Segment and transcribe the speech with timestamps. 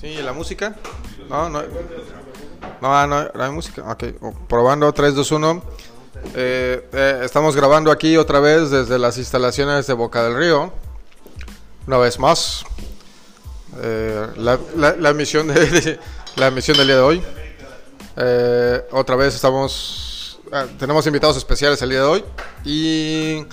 [0.00, 0.74] Sí, ¿la música?
[1.28, 1.62] No, no.
[2.80, 3.82] No, no, no hay música.
[3.90, 4.04] Ok,
[4.48, 5.62] probando 3, 2, 1.
[6.34, 10.72] Eh, eh, estamos grabando aquí otra vez desde las instalaciones de Boca del Río.
[11.86, 12.64] Una vez más.
[13.82, 15.98] Eh, la, la, emisión de,
[16.36, 17.22] la emisión del día de hoy.
[18.16, 20.40] Eh, otra vez estamos.
[20.50, 22.24] ah, tenemos invitados especiales el día de hoy.
[22.64, 23.44] Y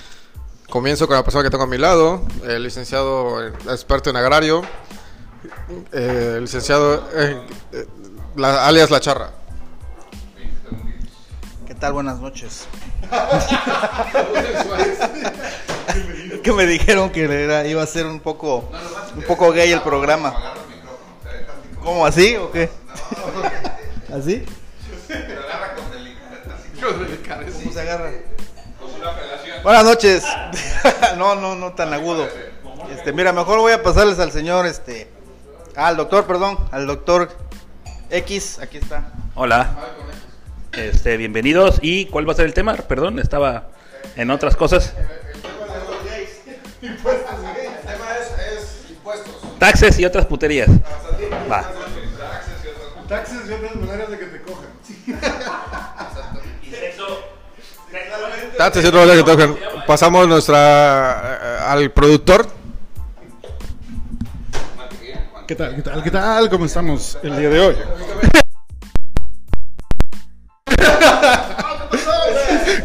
[0.69, 4.61] comienzo con la persona que tengo a mi lado, el licenciado eh, experto en agrario,
[5.91, 7.41] eh, licenciado eh,
[7.73, 7.85] eh,
[8.35, 9.31] la- alias La Charra.
[11.65, 11.93] ¿Qué tal?
[11.93, 12.67] Buenas noches.
[16.31, 18.69] Es que me dijeron que era, iba a ser un poco,
[19.15, 20.33] un poco gay el programa.
[21.83, 22.69] ¿Cómo así o qué?
[24.13, 24.45] ¿Así?
[26.81, 28.11] ¿Cómo se agarra?
[29.63, 30.23] Buenas noches.
[31.17, 32.27] No, no, no tan agudo.
[32.95, 35.09] Este, mira, mejor voy a pasarles al señor, este,
[35.77, 37.29] al doctor, perdón, al doctor
[38.09, 38.59] X.
[38.59, 39.11] Aquí está.
[39.35, 39.77] Hola.
[40.73, 41.77] Este, bienvenidos.
[41.81, 42.73] ¿Y cuál va a ser el tema?
[42.73, 43.69] Perdón, estaba
[44.15, 44.95] en otras cosas.
[45.21, 45.67] El tema
[46.17, 46.41] es,
[48.89, 49.35] impuestos.
[49.59, 50.67] Taxes y otras puterías.
[51.49, 51.69] Va.
[53.07, 54.67] Taxes y otras maneras de que te cojan.
[58.57, 59.55] Tates y otra cosa que tocan.
[59.85, 62.56] Pasamos nuestra eh, al productor.
[65.47, 65.77] ¿Qué tal?
[65.77, 66.03] ¿Qué tal?
[66.03, 66.49] ¿Qué tal?
[66.49, 67.75] ¿Cómo estamos el día de hoy?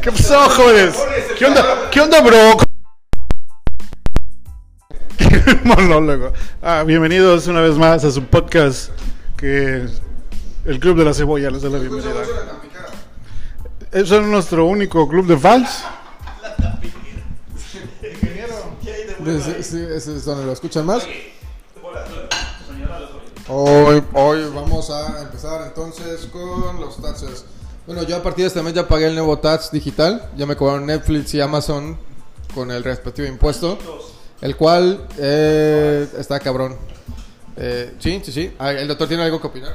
[0.01, 0.95] ¿Qué pasó, jóvenes?
[1.37, 1.91] ¿Qué onda?
[1.91, 2.57] ¿Qué onda, bro?
[5.19, 6.33] Qué monólogo.
[6.63, 8.93] Ah, bienvenidos una vez más a su podcast
[9.37, 9.89] que
[10.65, 12.23] el Club de la Cebolla les da la bienvenida.
[13.91, 15.85] Es nuestro único club de fans.
[19.25, 21.05] Sí, sí, ese es donde lo escuchan más.
[23.49, 27.45] Hoy, hoy vamos a empezar entonces con los taxes.
[27.87, 30.31] Bueno, yo a partir de este mes ya pagué el nuevo tax digital.
[30.37, 31.99] Ya me cobraron Netflix y Amazon
[32.55, 33.79] con el respectivo impuesto.
[34.41, 36.77] El cual eh, está cabrón.
[37.57, 38.55] Eh, sí, sí, sí.
[38.61, 39.73] ¿El doctor tiene algo que opinar?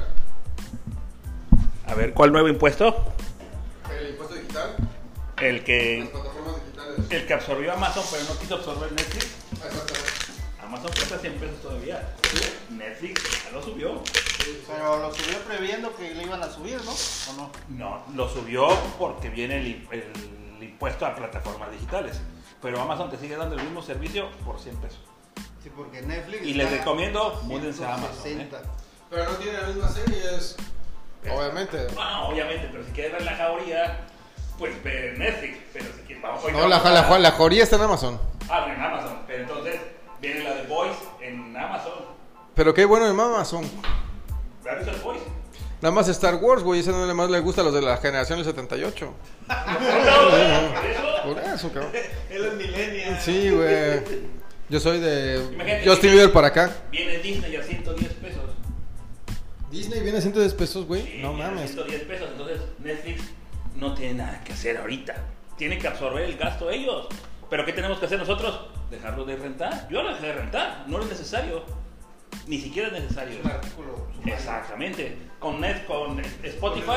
[1.86, 2.94] A ver, ¿cuál nuevo impuesto?
[4.00, 4.76] El impuesto digital.
[5.42, 7.10] El que, plataformas digitales.
[7.10, 9.28] el que absorbió Amazon, pero no quiso absorber Netflix.
[10.68, 12.14] Amazon cuesta 100 pesos todavía.
[12.68, 14.02] Netflix ya lo subió.
[14.66, 16.90] Pero lo subió previendo que le iban a subir, ¿no?
[16.92, 17.52] ¿O no?
[17.70, 18.68] No, lo subió
[18.98, 22.20] porque viene el, el impuesto a plataformas digitales.
[22.60, 25.00] Pero Amazon te sigue dando el mismo servicio por 100 pesos.
[25.62, 26.42] Sí, porque Netflix.
[26.44, 28.26] Y les recomiendo, múdense a Amazon.
[28.26, 28.48] ¿eh?
[28.48, 28.60] 160.
[29.08, 30.56] Pero no tiene las mismas series.
[31.30, 31.86] Obviamente.
[31.94, 34.06] No, no, obviamente, pero si quieres ver la jauría,
[34.58, 35.58] pues ve Netflix.
[35.72, 38.20] Pero si quieres, vamos No, la, la, la joría está en Amazon.
[38.50, 39.22] Ah, en Amazon.
[39.26, 39.80] Pero entonces
[40.20, 40.54] viene la
[42.58, 43.64] Pero qué bueno en Amazon.
[45.80, 46.80] Nada más Star Wars, güey.
[46.80, 49.14] Ese no más le gusta a los de la generación del 78.
[51.24, 51.92] Por eso, cabrón.
[52.28, 53.20] Él es millennial.
[53.20, 54.02] Sí, güey.
[54.68, 56.72] Yo soy de Imagínate Justin Bieber para acá.
[56.90, 58.42] Viene Disney a 110 pesos.
[59.70, 61.02] Disney viene a 110 pesos, güey.
[61.02, 61.70] Sí, No mames.
[61.70, 62.28] 110 pesos.
[62.32, 63.22] Entonces Netflix
[63.76, 65.14] no tiene nada que hacer ahorita.
[65.56, 67.06] Tiene que absorber el gasto ellos.
[67.48, 68.62] Pero ¿qué tenemos que hacer nosotros?
[68.90, 69.86] Dejarlo de rentar.
[69.88, 70.82] Yo lo dejé de rentar.
[70.88, 71.77] No es necesario.
[72.46, 73.38] Ni siquiera es necesario.
[74.24, 75.18] Exactamente.
[75.38, 76.90] Con Net, con Spotify,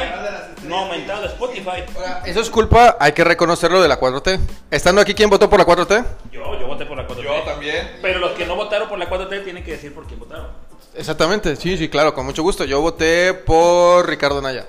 [0.63, 1.83] no ha aumentado Spotify.
[1.95, 4.39] Ahora, Eso es culpa, hay que reconocerlo de la 4T.
[4.71, 6.05] Estando aquí, ¿quién votó por la 4T?
[6.31, 7.23] Yo, yo voté por la 4T.
[7.23, 7.97] Yo también.
[8.01, 10.47] Pero los que no votaron por la 4T tienen que decir por quién votaron.
[10.95, 12.65] Exactamente, sí, sí, claro, con mucho gusto.
[12.65, 14.65] Yo voté por Ricardo Naya.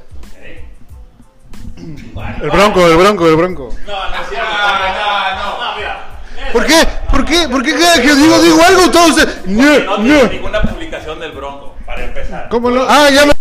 [2.13, 3.69] Bueno, El bronco, el bronco, el bronco.
[3.87, 4.47] No, no es cierto.
[4.47, 6.12] No, no, no, mira.
[6.53, 6.87] ¿Por qué?
[7.11, 7.49] ¿Por qué?
[7.49, 8.83] ¿Por qué cada que digo, digo algo.
[8.91, 12.49] Porque No, no tiene ninguna publicación del Bronco, para empezar.
[12.49, 12.85] ¿Cómo no?
[12.89, 13.33] Ah, ya me...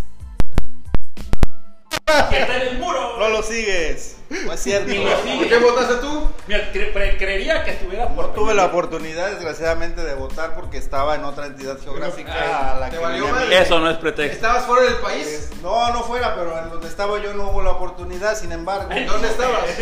[2.30, 3.18] Que está en el muro.
[3.20, 4.18] No lo sigues.
[4.46, 4.88] No es cierto.
[4.90, 5.38] Ni lo sigue.
[5.38, 6.30] ¿Por qué votaste tú?
[6.48, 11.16] Mira, cre- creería que estuviera No por tuve la oportunidad, desgraciadamente, de votar porque estaba
[11.16, 13.58] en otra entidad geográfica a la ¿Te que valió madre?
[13.62, 14.36] Eso no es pretexto.
[14.36, 15.28] ¿Estabas fuera del país?
[15.28, 18.90] Es- No, no fuera, pero en donde estaba yo no hubo la oportunidad, sin embargo.
[19.08, 19.64] ¿Dónde estabas?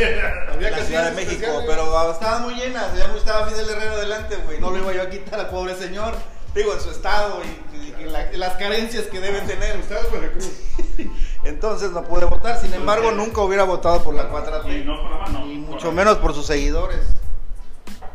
[0.59, 4.35] En la Ciudad de México, pero ah, estaban muy llenas, ya estaba Fidel Herrero adelante,
[4.45, 6.13] güey, no lo iba yo a quitar al pobre señor,
[6.53, 9.77] digo, en su estado y, y- y la- y las carencias que debe tener.
[9.77, 10.49] Estabas Veracruz.
[11.49, 15.11] Entonces no pude votar, sin embargo, nunca hubiera votado por la 4T, Y no por
[15.11, 15.45] la mano.
[15.51, 16.99] y mucho menos por sus seguidores.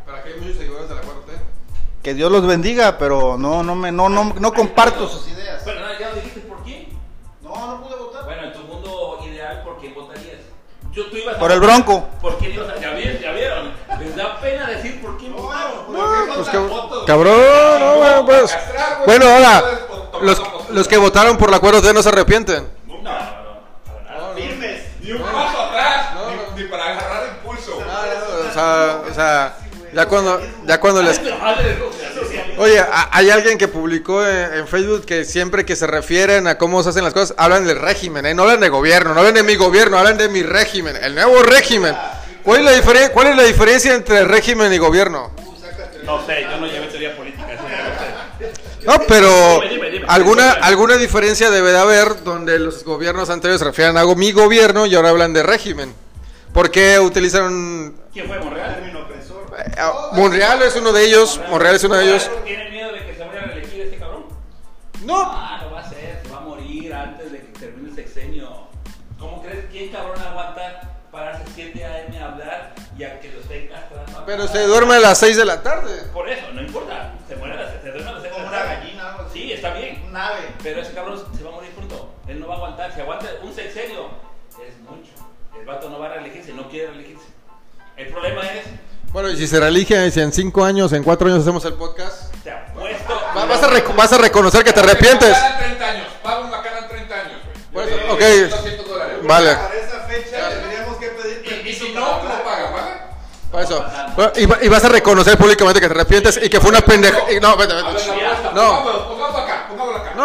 [0.06, 1.32] Para que hay muchos seguidores de la 4T.
[2.02, 5.62] Que Dios los bendiga, pero no, no, me, no, no, no comparto sus ideas.
[5.64, 6.88] Pero ya dijiste por quién.
[7.42, 8.24] No, no pude votar.
[8.24, 10.40] Bueno, en tu mundo ideal, ¿por quién votarías?
[10.92, 12.06] Yo, tú ibas a Por el Bronco.
[12.20, 13.72] ¿Por quién ibas a Ya vieron, ya vieron.
[13.98, 15.92] Les da pena decir por quién votaron.
[15.92, 18.56] No, pues cab- cabrón, no, bueno, pues.
[19.06, 19.64] Bueno, ahora,
[20.22, 20.40] los,
[20.70, 22.68] los que votaron por la 4T no se arrepienten.
[23.04, 23.60] No, no, no,
[24.04, 24.34] para nada.
[24.34, 24.82] Firmes.
[25.00, 26.06] Ni un paso atrás,
[26.56, 27.76] ni, ni para agarrar impulso.
[27.78, 29.56] O sea, o sea,
[29.92, 31.20] ya cuando, ya cuando les...
[32.56, 36.82] Oye, hay alguien que publicó en, en Facebook que siempre que se refieren a cómo
[36.82, 38.34] se hacen las cosas, hablan del régimen, ¿eh?
[38.34, 41.42] no hablan de gobierno, no hablan de mi gobierno, hablan de mi régimen, el nuevo
[41.42, 41.96] régimen.
[42.44, 45.30] ¿Cuál es la, diferen- cuál es la diferencia entre régimen y gobierno?
[46.04, 46.83] No sé, yo no llevé
[48.86, 49.28] No, pero
[49.60, 50.06] Dime, dime, dime.
[50.08, 54.86] alguna, alguna diferencia debe de haber donde los gobiernos anteriores se refieren a mi gobierno
[54.86, 55.94] y ahora hablan de régimen.
[56.52, 57.94] ¿Por qué utilizan...
[58.12, 58.84] ¿Quién fue Monreal?
[59.56, 62.30] Eh, ah, Monreal es uno de ellos, Monreal es uno de ellos.
[62.44, 64.24] ¿Tiene miedo de que se vaya a reelegir este cabrón?
[65.04, 67.94] No, Ah, no va a ser, se va a morir antes de que termine el
[67.94, 68.68] sexenio.
[69.18, 69.64] ¿Cómo crees?
[69.70, 72.18] ¿Quién cabrón aguanta pararse 7 a.m.
[72.18, 74.24] a hablar y a que lo estén castrando?
[74.26, 76.02] pero se duerme a las 6 de la tarde.
[76.12, 76.83] Por eso, no importa.
[80.64, 82.08] Pero ese cabrón se va a morir pronto.
[82.26, 82.92] Él no va a aguantar.
[82.94, 84.08] Si aguanta un sexenio,
[84.66, 85.12] es mucho.
[85.56, 87.26] El vato no va a reelegirse, no quiere reelegirse.
[87.96, 88.64] El problema es,
[89.12, 92.34] Bueno, y si se reelige, si en 5 años, en 4 años hacemos el podcast,
[92.42, 93.14] te apuesto.
[93.36, 95.30] va- vas, a rec- vas a reconocer que te arrepientes.
[95.30, 96.06] Macaran 30 años.
[96.22, 97.40] Paga un Macaran 30 años,
[97.72, 97.86] güey.
[97.86, 98.50] Te- ok.
[98.50, 99.16] 200 dólares.
[99.22, 99.54] Vale.
[99.54, 102.90] Para esa fecha tendríamos que pedir Y, y permiso si para no, lo paga, ¿vale?
[103.52, 103.84] Por eso.
[104.16, 107.30] Bueno, y, y vas a reconocer públicamente que te arrepientes y que fue una pendeja.
[107.30, 107.88] y- No, vete, vete.
[108.52, 109.13] No.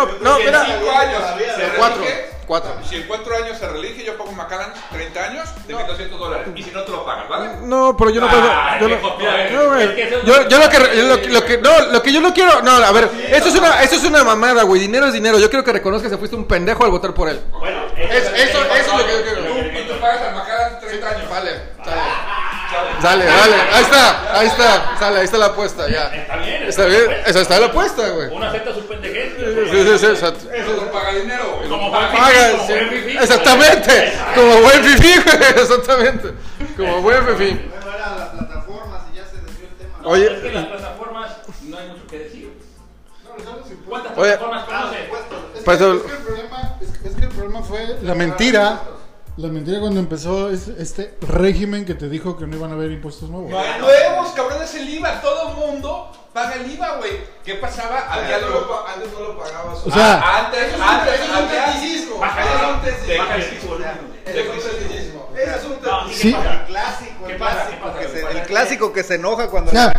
[0.05, 0.65] No, no, Si en mira.
[0.65, 1.23] 5 años
[1.55, 2.71] se Cuatro, reelige, cuatro.
[2.87, 6.47] Si en 4 años se reelige, yo pago un Macaran 30 años de 1200 dólares.
[6.55, 7.49] Y si no, te lo pagas, ¿vale?
[7.61, 8.43] No, pero yo no puedo.
[8.79, 12.11] Yo no- no, lo- yo lo que, yo lo, que- lo que, no, lo que
[12.13, 14.81] yo no quiero, no, a ver, esto es una, esto es una mamada, güey.
[14.81, 15.37] Dinero es dinero.
[15.39, 17.39] Yo quiero que reconozcas que fuiste un pendejo al votar por él.
[17.59, 19.79] Bueno, Es- eso- eso es lo que yo quiero.
[19.79, 21.29] Y tú pagas al Macaran 30 años.
[21.29, 21.51] Vale,
[21.85, 22.01] sale.
[23.01, 23.55] Sale, dale.
[23.73, 24.95] Ahí está, ahí está.
[24.99, 26.07] Sale, ahí está la apuesta, ya.
[26.13, 26.63] Está bien.
[26.63, 28.27] Está bien, esa está la apuesta, güey.
[28.31, 29.33] Uno acepta su pendejez.
[29.37, 30.51] Sí, sí, sí, exacto.
[30.51, 31.69] Eso no paga dinero, güey.
[31.69, 32.07] Como buen
[32.89, 33.17] fifí.
[33.17, 34.13] exactamente.
[34.35, 36.33] Como buen fifí, güey, exactamente.
[36.77, 37.51] Como buen fifí.
[37.69, 39.97] Bueno, eran las plataformas y ya se desvió el tema.
[40.01, 40.25] No, Oye.
[40.35, 41.31] es que las plataformas
[41.63, 42.59] no hay mucho que decir.
[43.87, 44.37] ¿Cuántas Oye.
[44.37, 44.99] plataformas conoces?
[45.55, 47.97] Es Pues que, el- es que el problema, es, que- es que el problema fue
[48.01, 48.79] la mentira.
[49.39, 52.91] La mentira cuando empezó es- este régimen que te dijo que no iban a haber
[52.91, 53.49] impuestos nuevos.
[53.49, 55.21] No hay nuevos, cabrón, es el IVA.
[55.21, 57.11] Todo mundo paga el IVA, güey.
[57.45, 57.99] ¿Qué pasaba?
[58.11, 58.35] Había.
[58.35, 58.49] Antes
[59.13, 59.79] no lo pagabas.
[59.85, 61.65] O sea, Ah, antes, antes, había-
[62.19, 63.19] Baja Eso es un el- tecnicismo.
[63.19, 64.19] baja el volumen.
[64.25, 64.98] Ese es un tecnicismo.
[65.41, 66.27] Ese es un No, ¿y Sí.
[66.29, 67.25] El clásico,
[67.97, 68.43] que se, ¿Qué el pasa?
[68.45, 69.93] clásico que se enoja cuando Ya.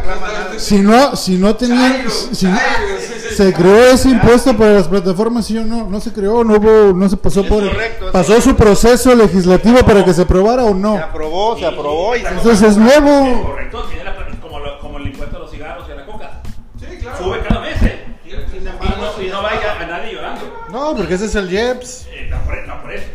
[0.53, 5.65] le si no, si no tenían, se creó ese impuesto para las plataformas, sí o
[5.65, 9.15] no, no se creó, no hubo, no se pasó Es por, correcto, pasó su proceso
[9.15, 10.97] legislativo para que se aprobara o Se no.
[10.97, 13.43] aprobó, se aprobó y se Entonces es nuevo.
[13.47, 16.31] Correcto, tiene la, como, lo- como el impuesto a los cigarros y a la coca.
[16.79, 17.19] Sí, claro.
[17.19, 17.83] Sube cada mes.
[17.83, 18.05] ¿eh?
[18.27, 18.33] Y
[18.63, 20.43] no, y no vaya a nadie llorando.
[20.71, 22.07] No, porque ese es el IEPS.
[22.13, 23.07] Eh, no, por, no por eso,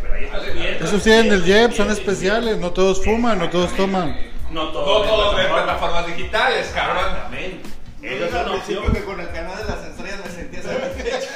[0.81, 4.15] Esos tienen el IEPS, son especiales, no todos fuman, no todos toman.
[4.51, 5.01] No No todo.
[5.03, 6.97] todos ven plataformas digitales, cabrón.
[7.05, 7.69] Exactamente.
[8.01, 8.93] Esa es principio opción.
[8.93, 11.27] que con el canal de las estrellas me sentía satisfecho.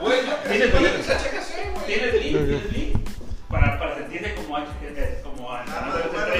[0.00, 0.90] Güey, ¿Tienes link?
[1.86, 2.22] ¿Tienes link?
[2.46, 2.96] ¿Tienes link?
[3.48, 5.64] Para, para sentirte como HGTV, como a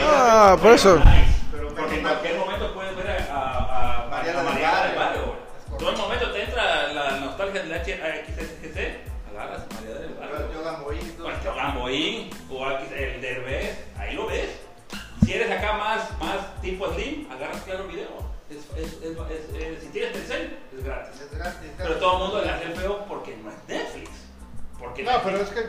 [0.06, 1.00] Ah, por eso.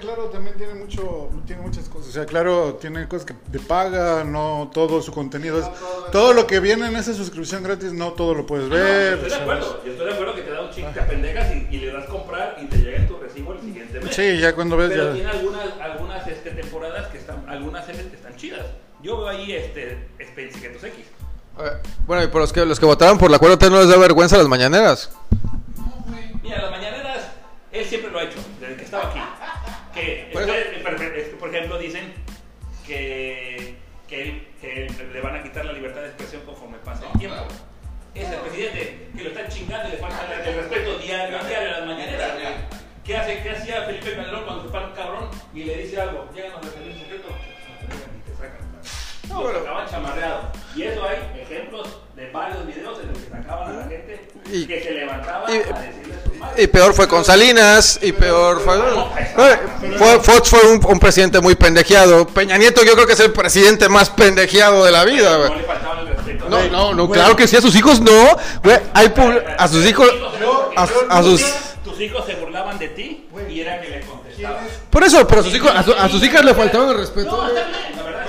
[0.05, 2.09] Claro, también tiene mucho, tiene muchas cosas.
[2.09, 6.05] O sea, claro, tiene cosas que de paga, no todo su contenido es, No todo
[6.05, 8.83] es- todo lo que viene en esa suscripción gratis, no todo lo puedes No, yo
[8.83, 9.13] ver.
[9.15, 9.81] estoy de acuerdo.
[9.85, 12.05] Yo estoy de acuerdo que te da un chic, te apendejas y, y le das
[12.05, 14.15] comprar y te llega en tu recibo el siguiente mes.
[14.15, 15.13] Sí, ya cuando ves Pero ya.
[15.13, 18.65] tiene algunas, algunas este, temporadas que están, algunas series que están chidas.
[19.03, 20.07] Yo veo ahí este,
[20.53, 21.05] Secretos X.
[22.05, 24.37] Bueno, y por los que, los que votaron por la 4T no les da vergüenza
[24.37, 25.09] las mañaneras.
[54.55, 56.63] Y- que se levantaba y- a decirle sus madres.
[56.63, 58.75] Y peor fue con Salinas, y peor fue...
[58.77, 59.59] Eh,
[59.97, 62.27] fue Fox fue un, un presidente muy pendejeado.
[62.27, 65.49] Peña Nieto yo creo que es el presidente más pendejeado de la vida, güey.
[65.49, 66.49] No le faltaba el respeto.
[66.49, 68.37] No, no, no, claro que sí, a sus hijos no.
[68.63, 70.09] Güey, hay pub- a sus hijos,
[70.75, 71.43] a, a sus...
[71.83, 74.63] Tus hijos se burlaban de ti y era que le contestabas.
[74.89, 77.29] Por eso, pero a sus, hijos, a, su- a sus hijas le faltaban el respeto.
[77.37, 78.25] No, está bien, la verdad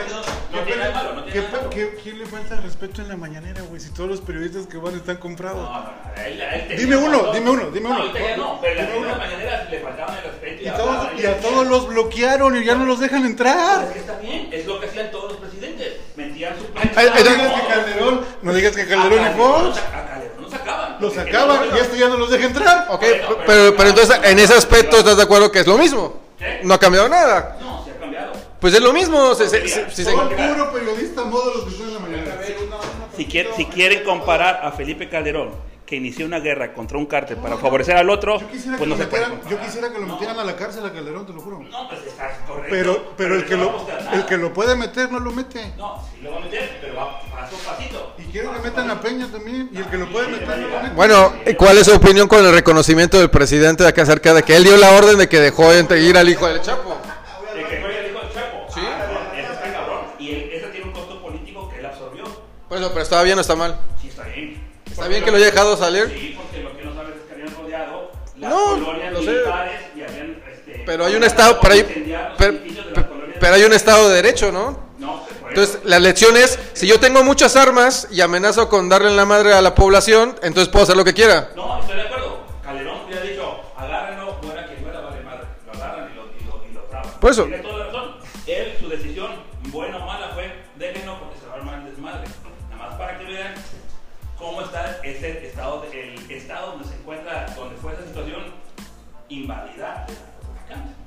[0.52, 1.70] no, no tiene nada malo, no ¿Qué, tiene nada de malo.
[1.70, 3.55] qué- quién le falta el respeto en la mañanera,
[3.96, 5.62] todos los periodistas que van están comprados.
[5.62, 8.02] No, no, no, él- él Dime uno, dime uno, dime No, uno.
[8.04, 9.06] ahorita ya no, pero las Dime uno.
[9.08, 12.64] primeras mañaneras le faltaban el respeto Y, hablaban, todos, y a todos los bloquearon y
[12.64, 13.84] ya no los dejan "Pues entrar.
[13.84, 15.92] es que está bien, es lo que hacían todos los presidentes.
[16.16, 16.64] Mentían su
[16.96, 20.96] Ay, No digas que Calderón, no digas que Calderón y Fox A Calderón lo sacaban.
[21.00, 22.86] lo sacaban y este ya no los deja entrar.
[22.90, 26.20] Ok, pero- pero, pero entonces en ese aspecto estás de acuerdo que es lo mismo.
[26.38, 26.60] ¿Qué?
[26.64, 27.56] No ha cambiado nada.
[27.60, 28.32] No, se ha cambiado.
[28.60, 29.34] Pues es lo mismo.
[29.34, 31.70] se- se- se- se- Son puro periodista modo los que
[33.16, 35.50] Si, quier- si quieren comparar a Felipe Calderón,
[35.86, 38.86] que inició una guerra contra un cártel para favorecer al otro, Yo quisiera, pues que
[38.88, 41.26] no lo se puede metieran, yo quisiera que lo metieran a la cárcel a Calderón,
[41.26, 41.60] te lo juro.
[41.60, 42.68] No, pues está correcto.
[42.70, 45.72] Pero, pero el, que lo, el que lo puede meter no lo mete.
[45.78, 48.14] No, sí lo va a meter, pero va paso a pasito.
[48.18, 49.70] Y quiero que metan a Peña también.
[49.72, 50.94] Y el que lo puede meter no lo mete.
[50.96, 54.42] Bueno, ¿y ¿cuál es su opinión con el reconocimiento del presidente de acá acerca de
[54.42, 56.96] que él dio la orden de que dejó de ir al hijo del Chapo?
[62.76, 63.74] Bueno, pero ¿estaba bien o está mal?
[64.02, 64.62] Sí, está bien.
[64.84, 66.08] ¿Está Porque bien que lo haya dejado salir?
[66.14, 69.30] Sí, porque lo que no sabes es que habían rodeado las No, colonias lo sé.
[69.30, 70.42] militares y habían.
[70.52, 72.54] Este, Pero hay un estado, pero hay, pero,
[73.40, 74.78] pero hay un estado de derecho, ¿no?
[74.98, 75.48] No, por eso.
[75.48, 79.24] Entonces, la lección es, si yo tengo muchas armas y amenazo con darle en la
[79.24, 81.48] madre a la población, entonces puedo hacer lo que quiera.
[81.56, 82.44] No, estoy de acuerdo.
[82.62, 85.46] Calderón hubiera dicho, agárrenlo, muera quien muera, vale madre.
[85.64, 87.10] Lo agarran y lo, y lo, y lo traban.
[87.20, 87.48] Por eso.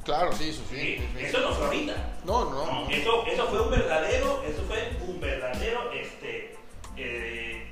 [0.10, 1.94] Claro, sí, eso Sí, Eso no fue ahorita.
[2.26, 2.66] No, no.
[2.66, 6.56] No, eso, eso fue un verdadero, eso fue un verdadero, este,
[6.98, 7.68] eh,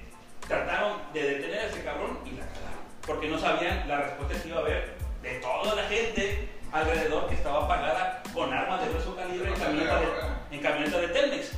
[0.48, 2.86] trataron de detener a ese cabrón y la cagaron.
[3.08, 7.34] Porque no sabían la respuesta que iba a haber de toda la gente alrededor que
[7.34, 10.08] estaba pagada con armas de grueso calibre en camioneta de,
[10.52, 11.52] en camioneta de Telmex.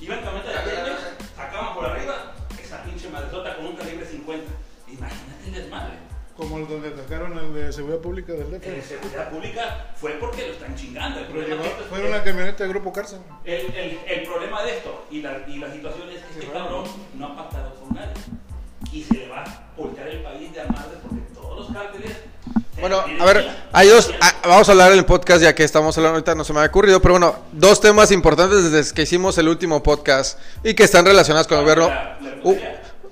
[0.00, 1.00] Iban en camioneta de Telmex,
[1.36, 4.44] sacaban por arriba esa pinche madresota con un calibre 50.
[4.88, 6.09] Imagínate el desmadre.
[6.40, 8.88] Como el donde atacaron el de seguridad pública del DF.
[8.88, 11.20] seguridad pública fue porque lo están chingando.
[11.20, 13.18] El problema llegó- es que esto es- fue una camioneta de Grupo Cárcel.
[13.44, 16.84] el, el, el problema de esto y la, y la situación es que este cabrón
[17.14, 18.14] no ha pactado con nadie
[18.90, 22.16] y se le va a voltear el país de a madre porque todos los cárteles.
[22.80, 25.96] Bueno, a ver, hay dos, ah, vamos a hablar en el podcast ya que estamos
[25.98, 29.36] hablando ahorita, no se me ha ocurrido, pero bueno, dos temas importantes desde que hicimos
[29.36, 31.88] el último podcast y que están relacionados con el gobierno.
[31.88, 32.56] La- la Uh,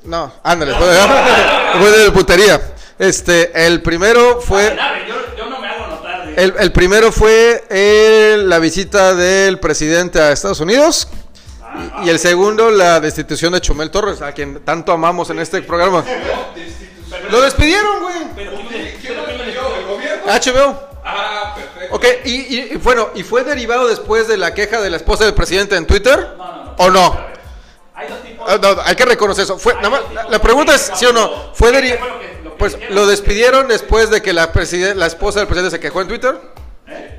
[0.05, 2.59] no, ándale, de, fue de putería.
[2.99, 4.75] Este, el primero fue...
[4.75, 6.27] Nada, yo, yo no me hago notar.
[6.27, 11.09] de- El, el primero fue eh, la visita del presidente a Estados Unidos.
[12.03, 15.63] Y, y el segundo, la destitución de Chumel Torres, a quien tanto amamos en este
[15.63, 16.03] programa.
[16.05, 18.17] pero, Lo despidieron, güey.
[18.35, 20.25] pero, ¿quién me- ¿Quién pero lo quién me despidió?
[20.27, 20.57] ¿El?
[20.67, 20.89] HBO.
[21.05, 21.95] Ah, perfecto.
[21.95, 25.25] Ok, y, y- y bueno, ¿y fue derivado después de la queja de la esposa
[25.25, 26.19] del presidente en Twitter?
[26.37, 26.75] No, no, no.
[26.79, 27.21] ¿O no?
[27.95, 28.47] Hay dos tipos.
[28.49, 29.59] Ah, no, hay que reconocer eso.
[29.59, 31.53] Fue, nada más, la, la pregunta es sí o no.
[31.55, 32.19] ¿Fue derivado?
[32.59, 34.51] Pues lo despidieron después de que la,
[34.97, 36.41] la esposa del presidente se quejó en Twitter.
[36.89, 37.19] ¿Eh?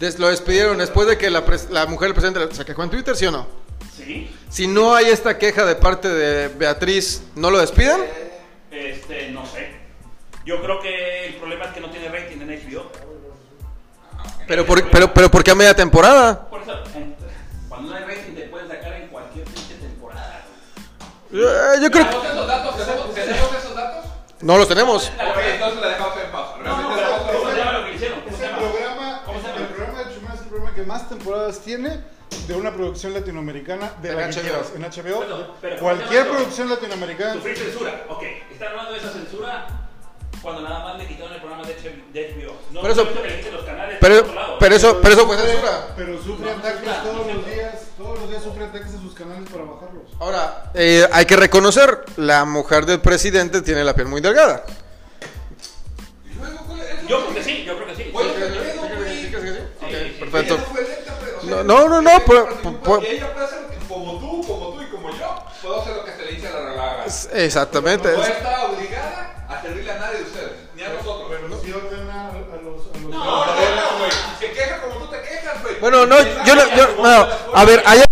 [0.00, 3.16] Des- lo despidieron después de que la, la mujer del presidente se quejó en Twitter,
[3.16, 3.46] ¿sí o no?
[3.96, 4.30] Sí.
[4.50, 8.00] Si no hay esta queja de parte de Beatriz, ¿no lo despiden?
[8.70, 9.74] Este, no sé.
[10.44, 12.92] Yo creo que el problema es que no tiene rating en HBO.
[14.46, 16.48] Pero por, pero, pero ¿por qué a media temporada?
[16.48, 16.72] Por eso,
[17.68, 20.44] cuando no hay rating te pueden sacar en cualquier pinche temporada.
[21.32, 22.06] Eh, yo creo
[23.14, 23.50] ¿Tenemos
[24.40, 25.06] no los tenemos.
[25.08, 26.56] Ok, entonces la dejamos en pausa.
[26.58, 27.64] No, Realmente no, dejamos pero en ¿cómo se pausa.
[27.64, 27.86] llama lo
[30.74, 32.00] que más temporadas tiene
[32.46, 34.42] de una producción latinoamericana de En la HBO.
[34.42, 35.20] quieras, en HBO.
[35.20, 37.32] Pero- pero- cualquier pero- producción latinoamericana.
[37.34, 38.04] Sufrir censura.
[38.08, 39.66] Ok, están hablando de esa censura
[40.42, 42.52] cuando nada más le quitaron el programa de HBO.
[42.72, 44.24] No, Pero eso- no que le quiten los canales Pero,
[44.60, 45.86] pero eso, pero eso fue censura.
[45.96, 47.74] Pero sufre No, ataques todos no los días.
[48.36, 50.02] Días sufre ataques a sus canales para bajarlos.
[50.20, 54.62] Ahora, eh, hay que reconocer, la mujer del presidente tiene la piel muy delgada.
[57.08, 58.12] Yo creo que sí, yo creo que sí.
[59.88, 60.16] Sí.
[60.20, 60.58] Perfecto.
[60.58, 60.64] No
[61.46, 64.86] pero, No, no, no, no, pero- y ella puede hacer como tú, como tú y
[64.90, 65.44] como yo.
[65.62, 67.04] Puedo hacer lo que se le dice a la relaga.
[67.32, 68.12] Exactamente.
[68.12, 71.28] No está obligada a servirle a nadie de ustedes, ni a nosotros.
[71.30, 71.56] Pero No,
[73.08, 74.10] no, no, güey.
[74.40, 75.80] Se queja como tú te quejas, güey.
[75.80, 78.02] Bueno, no, yo, no- yo- no, a ver, hay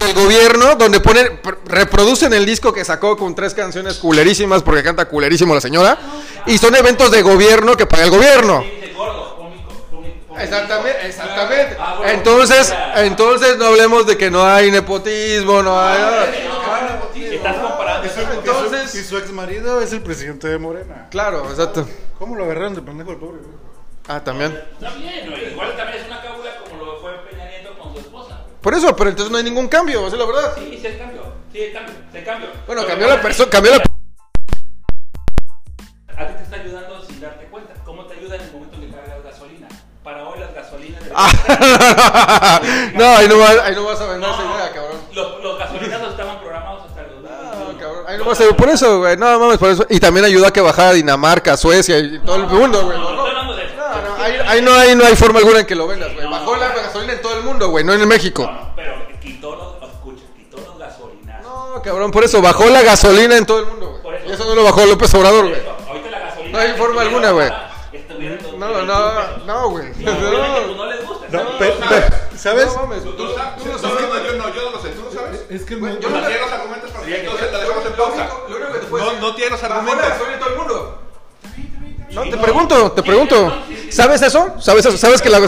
[0.00, 4.82] el gobierno donde ponen, pr- reproducen el disco que sacó con tres canciones culerísimas porque
[4.82, 5.98] canta culerísimo la señora
[6.46, 8.64] y son eventos de gobierno que paga el gobierno.
[10.38, 11.76] Exactamente, exactamente.
[11.80, 16.26] Ah, Entonces, entonces no hablemos de que no hay nepotismo, no hay nada.
[17.14, 18.08] Estás comparando.
[18.34, 21.08] Entonces- Y su ex marido es el presidente de Morena.
[21.10, 21.88] Claro, exacto.
[22.18, 23.40] ¿Cómo lo agarraron de pendejo el pobre?
[24.08, 24.58] Ah, también.
[24.80, 25.52] También, güey.
[25.52, 26.20] Igual también es una
[28.60, 30.52] Por eso, pero entonces no hay ningún cambio, esa es la verdad.
[30.56, 31.22] Sí, sí, el cambio.
[31.52, 31.94] Sí, el cambio.
[32.12, 32.48] Se cambio.
[32.66, 33.82] Bueno, cambió la persona, cambió la A
[36.26, 37.74] ti te está ayudando sin darte cuenta.
[37.84, 39.68] ¿Cómo te ayuda en el momento que cargas gasolina?
[40.02, 41.04] Para hoy las gasolinas.
[41.04, 42.60] de- Ah,
[42.94, 44.96] no, ahí no, vas, ahí no vas a vender esa idea, cabrón.
[45.12, 47.72] Los, los gasolinazos estaban programados hasta el 2021.
[47.72, 48.04] No, cabrón.
[48.08, 49.16] Ahí no vas a por eso, güey.
[49.16, 49.86] No mames, por eso.
[49.90, 52.98] Y también ayuda a que bajara Dinamarca, Suecia y todo el mundo, güey.
[52.98, 53.32] No, no No,
[54.02, 56.26] no, no, ahí, ahí no hay, no hay forma alguna en que lo vendas, güey.
[56.28, 58.42] Bajó la gasolina en todo el mundo, güey, no en México.
[58.44, 61.42] No, no, pero quitó los, escucha, quitó los gasolinazos.
[61.74, 64.16] No, cabrón, por eso bajó la gasolina en todo el mundo, güey.
[64.18, 64.26] eso.
[64.28, 65.60] Y eso no lo bajó López Obrador, güey.
[65.60, 66.52] Eso, Ahorita la gasolina.
[66.52, 67.48] No hay forma alguna, güey.
[67.48, 69.92] No, 21 no, no, güey.
[69.92, 71.26] Pues, No, no les gusta.
[71.30, 71.56] No, ¿sabes?
[71.58, 72.04] pe- Tú sabes.
[72.10, 72.66] pe- ¿Sabes?
[72.66, 73.02] No mames.
[73.04, 73.62] ¿Tú, Tú- tú sabes?
[73.62, 74.88] tú no No, sabes no, qué- yo no, yo no lo sé.
[74.90, 75.44] ¿Tú lo sabes?
[75.50, 78.04] Es que mundo- yo no no tiene los argumentos para entonces la dejamos en único-
[78.04, 78.28] pausa.
[78.48, 80.08] lo único que te puedo No, decir, no tiene los argumentos.
[80.08, 81.02] gasolina en todo el mundo.
[82.10, 82.42] No, te no.
[82.42, 83.42] pregunto, te pregunto.
[83.46, 83.92] no.
[83.92, 84.54] ¿Sabes eso?
[84.60, 84.96] ¿Sabes eso?
[84.96, 85.38] ¿Sabes que la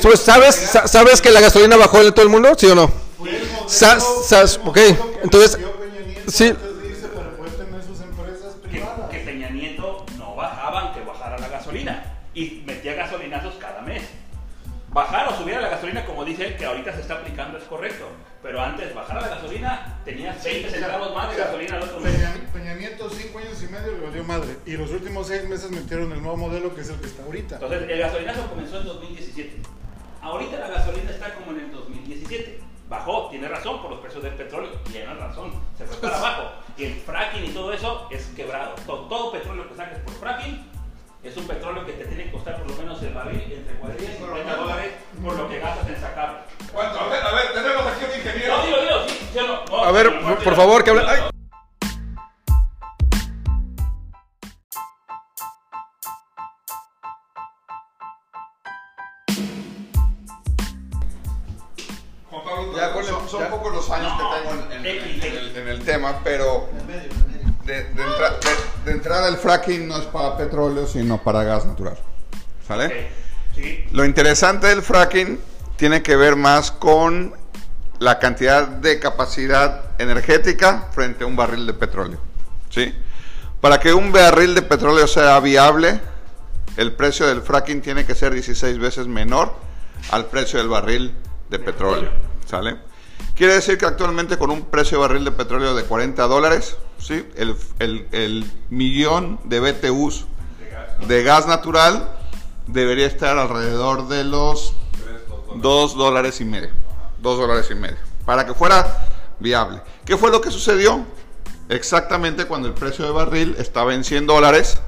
[0.00, 2.54] ¿Sabes, sabes, sa- ¿Sabes que la gasolina bajó en todo el mundo?
[2.58, 2.90] ¿Sí o no?
[3.66, 4.78] Sa- sa- ok,
[5.22, 5.58] entonces,
[6.28, 6.54] sí.
[8.70, 14.02] que, que Peña Nieto no bajaban que bajara la gasolina y metía gasolinazos cada mes.
[14.88, 18.06] Bajar o subir a la gasolina, como dice que ahorita se está aplicando, es correcto.
[18.44, 22.12] Pero antes, bajar a la gasolina, tenías 20 centavos más de gasolina al otro mes.
[22.12, 24.58] Peña, Peña Nieto, cinco años y medio le valió madre.
[24.66, 27.54] Y los últimos seis meses metieron el nuevo modelo que es el que está ahorita.
[27.54, 29.62] Entonces, el gasolinazo comenzó en 2017.
[30.20, 32.60] Ahorita la gasolina está como en el 2017.
[32.86, 34.72] Bajó, tiene razón, por los precios del petróleo.
[34.92, 36.50] Tiene razón, se fue para abajo.
[36.76, 38.74] Y el fracking y todo eso es quebrado.
[38.84, 40.62] Todo, todo petróleo que saques por fracking
[41.22, 44.04] es un petróleo que te tiene que costar por lo menos el barril entre 40
[44.04, 46.38] y 50 dólares por lo que gastas en sacarlo.
[46.74, 47.00] ¿Cuánto?
[47.00, 48.56] A ver, a ver, tenemos aquí un ingeniero.
[48.56, 49.64] No, dilo, dilo, sí, no.
[49.76, 51.20] No, A ver, no, por favor, que hable- ay.
[51.20, 51.30] no.
[62.30, 63.50] Juan Pablo, Ya, ponle- son, son ya.
[63.50, 66.68] pocos los años No, que tengo en, en- en el, en el tema, pero
[67.66, 71.64] de, de entra- de- de entrada el fracking no es para petróleo, sino para gas
[71.66, 71.96] natural.
[72.66, 72.86] ¿Sale?
[72.86, 72.92] Ok,
[73.54, 73.84] Sí.
[73.92, 75.40] Lo interesante del fracking
[75.76, 77.34] tiene que ver más con
[77.98, 82.18] la cantidad de capacidad energética frente a un barril de petróleo.
[82.70, 82.94] ¿sí?
[83.60, 86.00] Para que un barril de petróleo sea viable,
[86.76, 89.54] el precio del fracking tiene que ser 16 veces menor
[90.10, 91.14] al precio del barril
[91.50, 92.10] de petróleo.
[92.46, 92.76] ¿Sale?
[93.34, 97.26] Quiere decir que actualmente con un precio de barril de petróleo de 40 dólares, ¿sí?
[97.36, 100.26] el, el- el millón de BTUs
[101.08, 102.10] de gas natural
[102.66, 104.74] debería estar alrededor de los
[105.56, 106.70] 2 dólares y medio.
[107.20, 107.96] 2 dólares y medio.
[108.24, 109.06] Para que fuera
[109.40, 109.80] viable.
[110.04, 111.04] ¿Qué fue lo que sucedió?
[111.68, 114.78] Exactamente cuando el precio de barril estaba en 100 dólares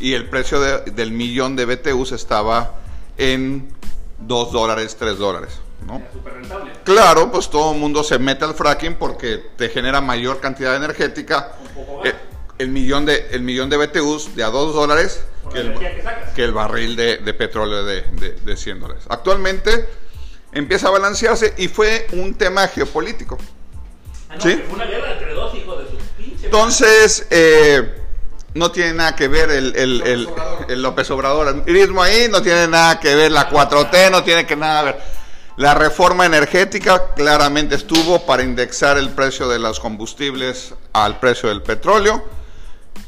[0.00, 2.72] y el precio de- del millón de BTUs estaba
[3.16, 3.72] en
[4.18, 5.60] 2 dólares, 3 dólares.
[5.86, 6.02] ¿no?
[6.84, 11.52] Claro, pues todo el mundo se mete al fracking porque te genera mayor cantidad energética.
[11.62, 12.06] Un poco más.
[12.08, 12.14] Eh,
[12.58, 15.74] el, millón de, el millón de BTUs de a 2 dólares que el,
[16.34, 19.04] que el barril de, de petróleo de, de, de 100 dólares.
[19.08, 19.88] Actualmente
[20.52, 23.38] empieza a balancearse y fue un tema geopolítico.
[24.28, 24.62] Ah, no, ¿Sí?
[24.70, 26.44] una guerra entre dos hijos de sus pinches.
[26.44, 27.94] Entonces, eh,
[28.54, 30.28] no tiene nada que ver el, el, el,
[30.68, 31.48] el López Obrador.
[31.48, 34.98] Ahí no tiene nada que ver la 4T, no tiene que nada ver.
[35.56, 41.62] La reforma energética claramente estuvo para indexar el precio de los combustibles al precio del
[41.62, 42.24] petróleo.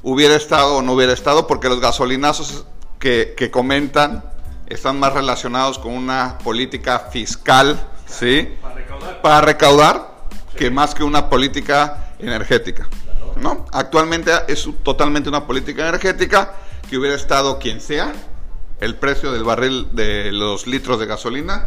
[0.03, 2.65] Hubiera estado o no hubiera estado, porque los gasolinazos
[2.99, 4.25] que, que comentan
[4.67, 8.55] están más relacionados con una política fiscal, ¿sí?
[8.63, 9.23] Para recaudar.
[9.23, 10.11] para recaudar
[10.57, 12.89] que más que una política energética.
[13.37, 13.67] ¿no?
[13.73, 16.55] Actualmente es totalmente una política energética
[16.89, 18.13] que hubiera estado quien sea,
[18.81, 21.65] el precio del barril de los litros de gasolina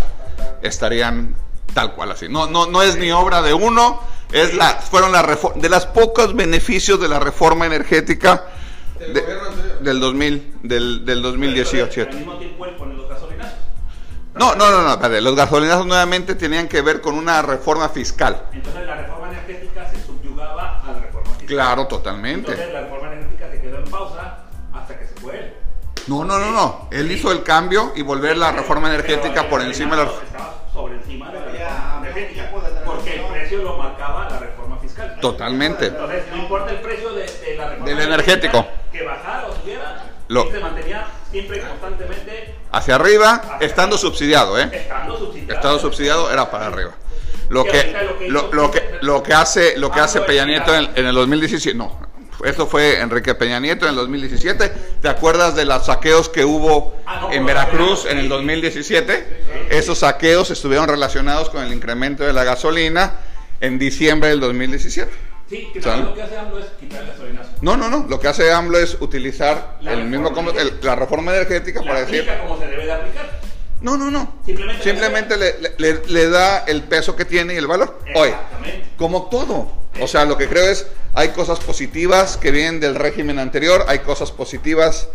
[0.62, 1.36] estarían
[1.74, 2.28] tal cual así.
[2.30, 4.00] No, no, no es ni obra de uno,
[4.32, 5.24] es la, fueron la
[5.56, 8.46] de los pocos beneficios de la reforma energética
[9.00, 9.24] Del de-
[9.82, 12.02] del 2000, del, del Pero 2018.
[12.02, 13.58] Al mismo tiempo él pone los gasolinazos.
[14.36, 18.44] No, no, no, no, espérate, los gasolinazos nuevamente tenían que ver con una reforma fiscal.
[18.54, 21.48] Entonces la reforma energética se subyugaba a la reforma fiscal.
[21.48, 22.52] Claro, totalmente.
[22.52, 24.40] Entonces la reforma energética se quedó en pausa
[24.74, 25.54] hasta que se fue él.
[26.08, 26.88] No, no, no, no.
[26.92, 30.12] Él hizo el cambio y volver la reforma energética por encima de la...
[35.24, 35.88] Totalmente.
[35.88, 38.68] Entonces no importa el precio de, de la reforma Del energético.
[38.92, 40.04] Que bajara o subiera.
[40.28, 44.70] Lo- se mantenía siempre constantemente Hacia arriba, estando subsidiado, ¿eh?
[44.72, 45.54] estando subsidiado.
[45.54, 46.92] Estado subsidiado era para arriba.
[47.50, 47.96] lo que
[48.30, 51.78] lo lo, que lo que hace lo que hace Peña Nieto en, en el 2017
[51.78, 52.02] no
[52.44, 54.70] esto fue Enrique Peña Nieto en el 2017
[55.02, 60.50] te acuerdas de los saqueos que hubo Ah, en Veracruz en el 2017 esos saqueos
[60.52, 63.18] estuvieron relacionados con el incremento de la gasolina
[63.64, 65.10] en diciembre del 2017
[65.50, 66.04] Sí, que ¿Sale?
[66.04, 67.50] lo que hace AMLO es quitar el gasolinazo.
[67.62, 71.32] no no no lo que hace AMLO es utilizar La el mismo el- la reforma
[71.34, 73.40] energética La para decir como se debe de aplicar.
[73.82, 77.58] no no no Simplemente- simplemente le, le- le- le da el peso que tiene y
[77.58, 78.84] el valor Exactamente.
[78.98, 79.84] como todo.
[80.02, 84.00] O sea, lo que creo es, hay cosas positivas que vienen del régimen anterior, hay
[84.00, 85.08] cosas positivas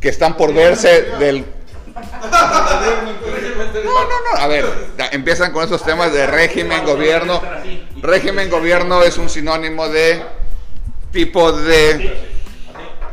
[0.00, 1.44] que están por verse del...
[3.84, 4.66] No, no, no, a ver,
[5.12, 7.42] empiezan con esos temas de régimen, gobierno.
[8.00, 10.22] Régimen, gobierno es un sinónimo de
[11.12, 12.16] tipo de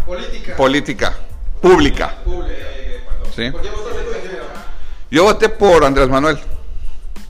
[0.06, 0.56] Política.
[0.56, 1.14] política
[1.62, 2.14] pública.
[3.36, 3.52] ¿sí?
[5.10, 6.40] Yo voté por Andrés Manuel.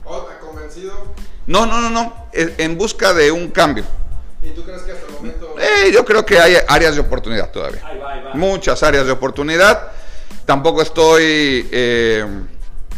[0.04, 1.14] ¿O convencido?
[1.46, 3.84] No, no, no, no, en en busca de un cambio.
[4.42, 5.54] ¿Y tú crees que hasta el momento...
[5.58, 7.80] Eh, yo creo que hay áreas de oportunidad todavía.
[7.84, 8.34] Ahí va, ahí va.
[8.34, 9.92] Muchas áreas de oportunidad.
[10.46, 12.24] Tampoco estoy eh,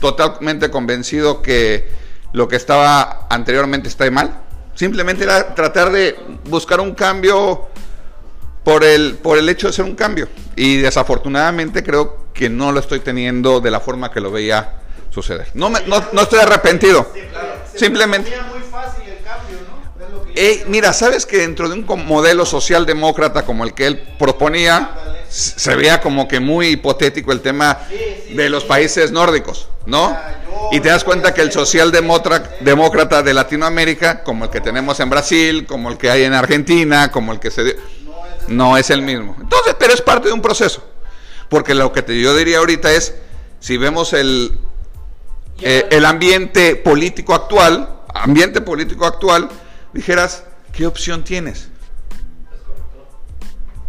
[0.01, 1.89] totalmente convencido que
[2.33, 4.43] lo que estaba anteriormente está mal.
[4.75, 7.69] Simplemente era tratar de buscar un cambio
[8.63, 10.29] por el, por el hecho de ser un cambio.
[10.57, 14.75] Y desafortunadamente creo que no lo estoy teniendo de la forma que lo veía
[15.11, 15.49] suceder.
[15.55, 17.11] No, me- no, no estoy arrepentido.
[17.75, 18.31] Simplemente...
[18.51, 20.05] muy fácil el cambio, ¿no?
[20.05, 23.87] Es lo que Eh, mira, sabes que dentro de un modelo socialdemócrata como el que
[23.87, 24.91] él proponía,
[25.29, 27.79] se veía como que muy hipotético el tema
[28.31, 30.17] de los países nórdicos, ¿no?
[30.73, 35.67] Y te das cuenta que el socialdemócrata de Latinoamérica, como el que tenemos en Brasil,
[35.67, 37.65] como el que hay en Argentina, como el que se...
[37.65, 37.77] dio-
[38.49, 39.37] No es el mismo.
[39.41, 40.83] Entonces, pero es parte de un proceso.
[41.49, 43.15] Porque lo que te, yo diría ahorita es,
[43.61, 44.59] si vemos el,
[45.61, 49.49] eh, el ambiente político actual, ambiente político actual,
[49.93, 51.69] dijeras, ¿qué opción tienes?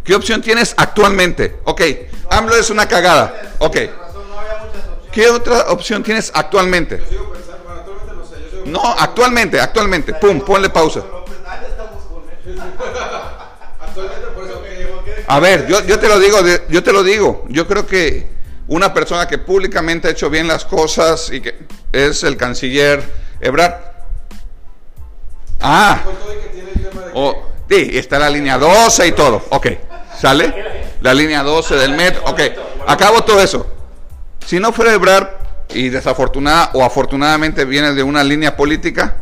[0.09, 1.59] ¿Qué opción tienes actualmente?
[1.65, 1.81] Ok,
[2.31, 3.53] AMLO es una cagada.
[3.59, 3.77] Ok.
[5.11, 6.99] ¿qué otra opción tienes actualmente?
[8.65, 10.15] No actualmente, actualmente.
[10.15, 11.03] Pum, ponle pausa.
[15.27, 17.45] A ver, yo, yo te lo digo, yo te lo digo.
[17.49, 18.27] Yo creo que
[18.67, 21.55] una persona que públicamente ha hecho bien las cosas y que
[21.91, 23.03] es el canciller
[23.39, 23.75] Ebrard.
[25.61, 26.01] Ah.
[27.13, 29.45] Oh, sí, está la línea 12 y todo.
[29.51, 29.67] Ok,
[30.19, 30.53] ¿sale?
[31.01, 32.21] La línea 12 del metro.
[32.25, 32.41] Ok,
[32.87, 33.67] acabo todo eso.
[34.45, 35.27] Si no fuera Ebrard
[35.69, 39.17] y desafortunada o afortunadamente viene de una línea política,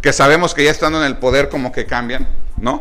[0.00, 2.28] que sabemos que ya estando en el poder como que cambian,
[2.58, 2.80] ¿no?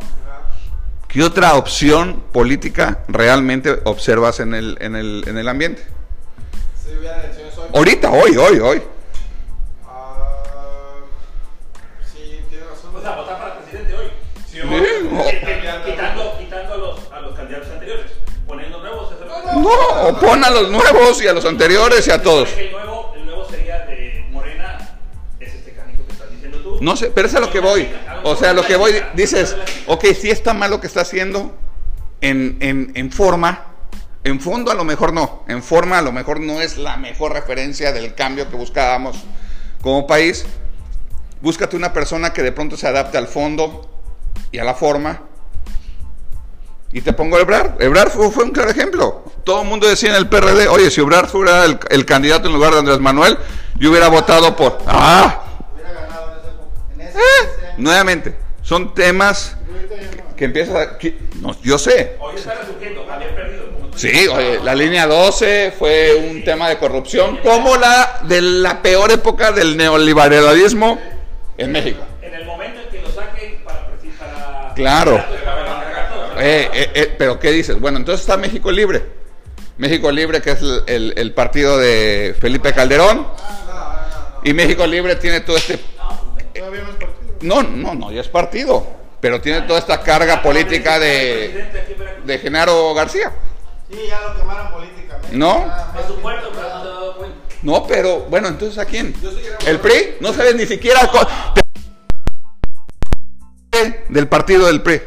[1.07, 5.83] ¿Qué otra opción política realmente observas en el, en el, en el ambiente?
[7.73, 8.81] Ahorita, hoy, hoy, hoy.
[9.87, 10.95] Ah,
[12.11, 12.95] sí, tiene razón.
[12.95, 14.07] O sea, votar para presidente hoy.
[14.51, 14.59] Sí,
[19.63, 22.49] No, o pon a los nuevos y a los anteriores y a todos.
[22.57, 24.97] El nuevo, el nuevo sería de Morena.
[25.39, 26.77] Es este canico que estás diciendo tú.
[26.81, 27.87] No sé, pero es a lo que voy.
[28.23, 29.55] O sea, a lo que voy, dices,
[29.87, 31.57] ok, sí está mal lo que está haciendo
[32.21, 33.67] en, en, en forma,
[34.23, 37.33] en fondo a lo mejor no, en forma a lo mejor no es la mejor
[37.33, 39.17] referencia del cambio que buscábamos
[39.81, 40.45] como país.
[41.41, 43.89] Búscate una persona que de pronto se adapte al fondo
[44.51, 45.23] y a la forma.
[46.93, 47.75] Y te pongo Ebrar.
[47.79, 49.23] Ebrar fue, fue un claro ejemplo.
[49.43, 52.53] Todo el mundo decía en el PRD, oye, si Ebrar fuera el, el candidato en
[52.53, 53.37] lugar de Andrés Manuel,
[53.79, 54.77] yo hubiera votado por...
[54.85, 55.41] ¡Ah!
[55.73, 56.41] Hubiera ganado
[56.93, 57.73] en ese, en ese, Eh, en ese año.
[57.77, 59.57] nuevamente, son temas
[60.37, 60.97] que empiezan a...
[60.97, 62.15] que- no, yo sé.
[62.19, 63.03] Hoy está resurgiendo.
[63.05, 63.63] Perdido.
[63.95, 69.11] Sí, oye, la línea 12 fue un tema de corrupción como la de la peor
[69.11, 70.99] época del neoliberalismo
[71.57, 72.01] en México.
[72.21, 73.87] En el momento en que lo saquen para.
[74.19, 75.23] para Claro.
[76.39, 77.79] Eh, eh, eh, pero ¿qué dices?
[77.79, 79.03] Bueno, entonces está México Libre.
[79.77, 83.27] México Libre, que es el, el- el partido de Felipe Calderón.
[84.43, 85.79] Y México Libre tiene todo este...
[87.41, 87.63] No.
[87.63, 88.85] No, no, ya es partido.
[89.19, 91.65] Pero tiene toda esta carga política de,
[92.25, 93.31] de Genaro García.
[93.89, 95.35] Sí, ya lo quemaron políticamente.
[95.37, 95.65] ¿No?
[97.61, 99.15] No pero bueno, entonces ¿a quién?
[99.65, 100.15] ¿El PRI?
[100.19, 101.09] No sabes ni siquiera
[104.09, 105.01] del partido del PRI.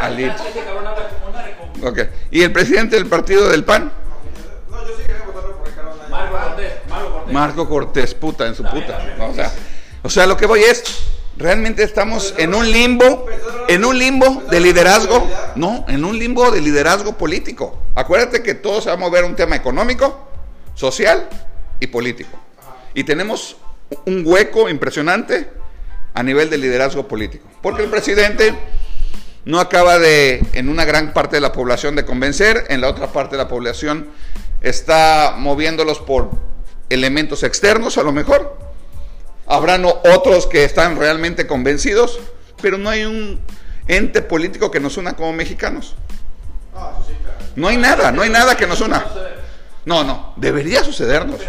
[0.00, 0.40] Alitos, alitos.
[0.40, 0.42] Habla, Alito.
[0.48, 2.10] ese cabrón habla como una recom- Ok.
[2.30, 3.92] ¿Y el presidente del partido del PAN?
[4.70, 6.08] No, yo sí quería votarlo por Ricardo Anaya.
[6.10, 7.32] Marco Cortés, Marco Cortés.
[7.34, 8.98] Marco Cortés, puta, en su puta.
[9.20, 9.52] O sea,
[10.02, 10.82] o sea, lo que voy es,
[11.36, 13.26] realmente estamos en un limbo,
[13.68, 17.78] en un limbo de liderazgo, no, en un limbo de liderazgo político.
[17.94, 20.26] Acuérdate que todo se va a mover a un tema económico,
[20.74, 21.28] social
[21.80, 22.38] y político.
[22.94, 23.56] Y tenemos
[24.06, 25.50] un hueco impresionante
[26.14, 27.46] a nivel de liderazgo político.
[27.62, 28.54] Porque el presidente
[29.44, 33.12] no acaba de, en una gran parte de la población, de convencer, en la otra
[33.12, 34.08] parte de la población
[34.60, 36.30] está moviéndolos por
[36.90, 38.58] elementos externos a lo mejor.
[39.46, 42.20] Habrán otros que están realmente convencidos,
[42.60, 43.40] pero no hay un
[43.88, 45.96] ente político que nos una como mexicanos.
[47.56, 49.04] No hay nada, no hay nada que nos una.
[49.84, 51.40] No, no, debería sucedernos.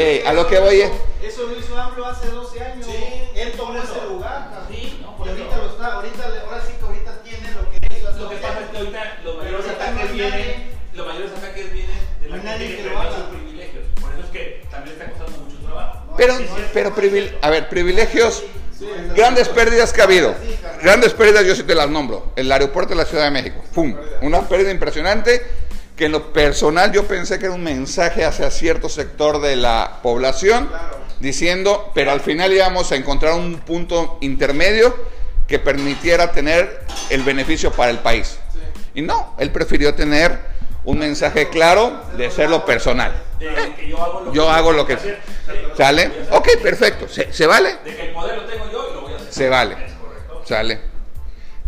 [0.00, 0.90] Eh, a lo que voy es,
[1.22, 2.86] Eso lo hizo AMLO hace 12 años.
[2.86, 4.04] Sí, Él tomó ese eso.
[4.08, 4.48] lugar.
[4.70, 7.96] Sí, no, y ahorita lo está, ahorita, le- ahora sí que ahorita tiene lo que
[7.98, 11.06] hizo hace Lo que 12 pasa es que ahorita los mayores no ataques vienen, los
[11.06, 13.14] mayores ataques vienen de No la gente que haga.
[13.16, 13.84] sus privilegios.
[14.00, 16.14] Por eso es que también está costando mucho trabajo.
[16.16, 16.34] pero,
[16.72, 18.44] pero privil- a ver, privilegios,
[19.16, 20.34] grandes pérdidas que ha habido.
[20.82, 22.32] Grandes pérdidas, yo sí te las nombro.
[22.36, 23.60] El aeropuerto de la Ciudad de México.
[23.74, 23.96] ¡Pum!
[24.22, 25.44] Una pérdida impresionante
[25.98, 29.98] que en lo personal yo pensé que era un mensaje hacia cierto sector de la
[30.00, 30.70] población
[31.18, 34.94] diciendo, pero al final íbamos a encontrar un punto intermedio
[35.48, 38.38] que permitiera tener el beneficio para el país.
[38.94, 40.38] Y no, él prefirió tener
[40.84, 43.20] un mensaje claro de hacerlo personal.
[43.40, 44.92] De que yo hago lo Yo hago lo que...
[44.92, 45.18] hacer.
[45.76, 46.12] ¿Sale?
[46.30, 47.08] Ok, perfecto.
[47.08, 47.76] ¿Se, se vale?
[47.84, 49.32] De que el poder lo tengo yo y lo voy a hacer.
[49.32, 49.76] Se vale.
[50.44, 50.80] Sale.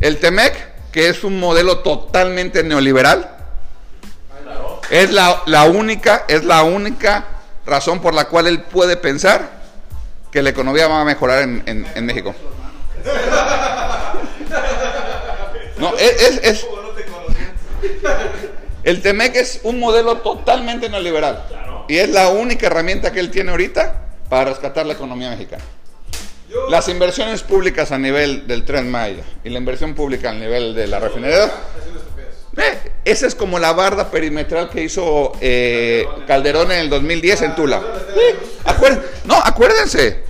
[0.01, 3.38] El TEMEC, que es un modelo totalmente neoliberal.
[4.90, 7.24] Es la, la única, es la única
[7.66, 9.61] razón por la cual él puede pensar
[10.31, 12.35] que la economía va a mejorar en, en- en México.
[15.79, 16.66] No, es, es- es-
[18.83, 21.44] el TEMEC es un modelo totalmente neoliberal
[21.88, 23.94] y es la única herramienta que él tiene ahorita
[24.29, 25.62] para rescatar la economía mexicana.
[26.68, 30.87] Las inversiones públicas a nivel del Tren Maya y la inversión pública a nivel de
[30.87, 31.50] la refinería,
[32.56, 37.54] eh, esa es como la barda perimetral que hizo eh, Calderón en el 2010 en
[37.54, 37.82] Tula.
[39.24, 40.24] No, acuérdense,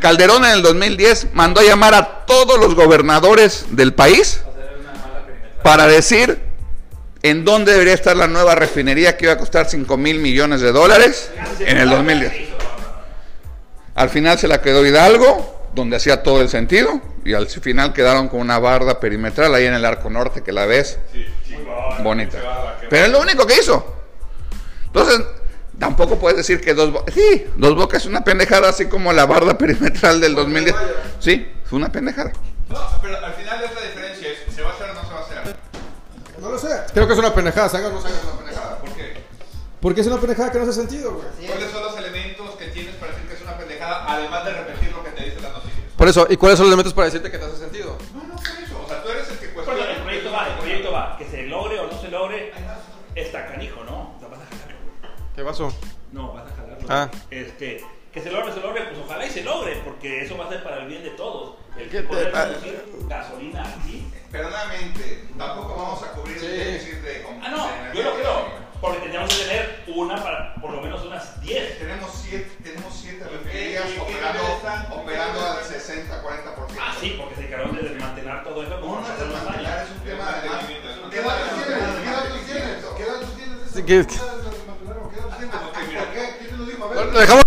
[0.00, 4.40] Calderón en el 2010 mandó a llamar a todos los gobernadores del país
[5.62, 6.40] para decir
[7.22, 10.72] en dónde debería estar la nueva refinería que iba a costar 5 mil millones de
[10.72, 12.32] dólares en el 2010.
[13.94, 18.28] Al final se la quedó Hidalgo, donde hacía todo el sentido, y al final quedaron
[18.28, 20.98] con una barda perimetral ahí en el arco norte que la ves
[22.02, 22.38] bonita.
[22.90, 23.96] Pero es lo único que hizo.
[24.86, 25.20] Entonces,
[25.78, 27.14] tampoco puedes decir que dos bocas.
[27.14, 30.76] Sí, dos bocas es una pendejada, así como la barda perimetral del 2010.
[31.20, 32.32] Sí, fue una pendejada.
[32.68, 35.14] No, pero al final es la diferencia, es, ¿se va a hacer o no se
[35.14, 35.56] va a hacer?
[36.40, 36.68] No lo sé.
[36.92, 37.90] Creo que es una pendejada, ¿sabes?
[37.90, 38.08] No sé.
[38.08, 39.14] Es una pendejada, ¿por qué?
[39.80, 41.48] Porque es una pendejada que no hace sentido, güey.
[41.48, 44.92] ¿Cuáles son los elementos que tienes para decir que es una pendejada, además de repetir
[44.92, 45.67] lo que te dicen las noticias?
[46.08, 47.98] Por eso, ¿y cuáles son los elementos para decirte que te hace sentido?
[48.14, 49.92] No, no por eso, o sea, tú eres el que Bueno, cuestiona.
[49.92, 51.18] el proyecto va, el proyecto va.
[51.18, 52.52] Que se logre o no se logre,
[53.14, 54.14] está canijo, ¿no?
[54.16, 54.78] O sea, vas a jalarlo.
[55.36, 55.74] ¿Qué pasó?
[56.12, 56.86] No, vas a jalarlo.
[56.88, 57.10] Ah.
[57.30, 60.48] Este, que se logre, se logre, pues ojalá y se logre, porque eso va a
[60.48, 61.56] ser para el bien de todos.
[61.76, 64.10] El ¿Qué que poder producir gasolina aquí.
[64.32, 68.68] Pero nuevamente, tampoco vamos a cubrir el déficit de Ah, no, yo lo creo.
[68.80, 71.78] Porque tendríamos que tener una para por lo menos unas 10.
[71.80, 72.57] Tenemos siete, tenemos siete
[73.78, 76.78] refinerías ¿Y qué operando, operando al 60-40%.
[76.80, 78.78] Ah, sí, porque se encargaron de desmantelar todo eso.
[78.80, 80.64] No, es desmantelar, un tema además.
[81.10, 81.88] ¿Qué datos de- tienes?
[82.04, 82.84] ¿Qué datos tienes?
[82.96, 83.58] ¿Qué datos tienes?
[83.86, 84.16] ¿Qué datos
[85.38, 85.54] tienes?
[85.54, 86.00] Ok, mira.
[86.04, 86.34] ¿Por qué?
[86.38, 86.84] ¿Quién te lo dijo?
[86.84, 87.06] A Lo ver.
[87.12, 87.44] lo dejamos.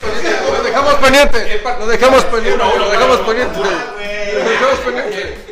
[0.00, 1.60] Lo dejamos pendiente.
[1.78, 2.58] Lo dejamos pendiente.
[2.58, 3.58] Lo dejamos pendiente.
[3.58, 5.47] Lo dejamos pendiente.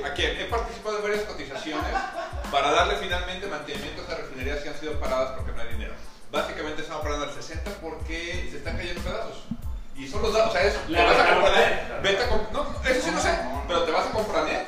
[10.57, 12.03] Sea, es, te vas a claro.
[12.03, 13.39] vete a comp- no, eso sí no sé,
[13.69, 14.67] pero te vas a Compranet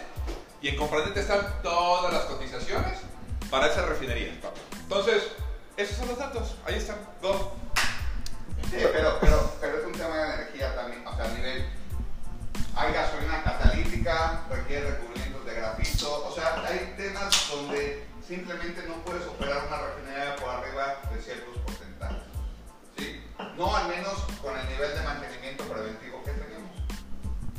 [0.60, 2.98] y en Compranet están todas las cotizaciones
[3.50, 4.36] para esas refinerías.
[4.36, 4.58] papá.
[4.82, 5.22] Entonces,
[5.78, 7.54] esos son los datos, ahí están, go.
[8.70, 11.70] Sí, pero, pero, pero es un tema de energía también, o sea, a nivel...
[12.76, 19.26] Hay gasolina catalítica, requiere recubrimientos de grafito, o sea, hay temas donde simplemente no puedes
[19.26, 21.87] operar una refinería por arriba de ciertos porcentajes.
[23.58, 26.70] No al menos con el nivel de mantenimiento preventivo que tenemos.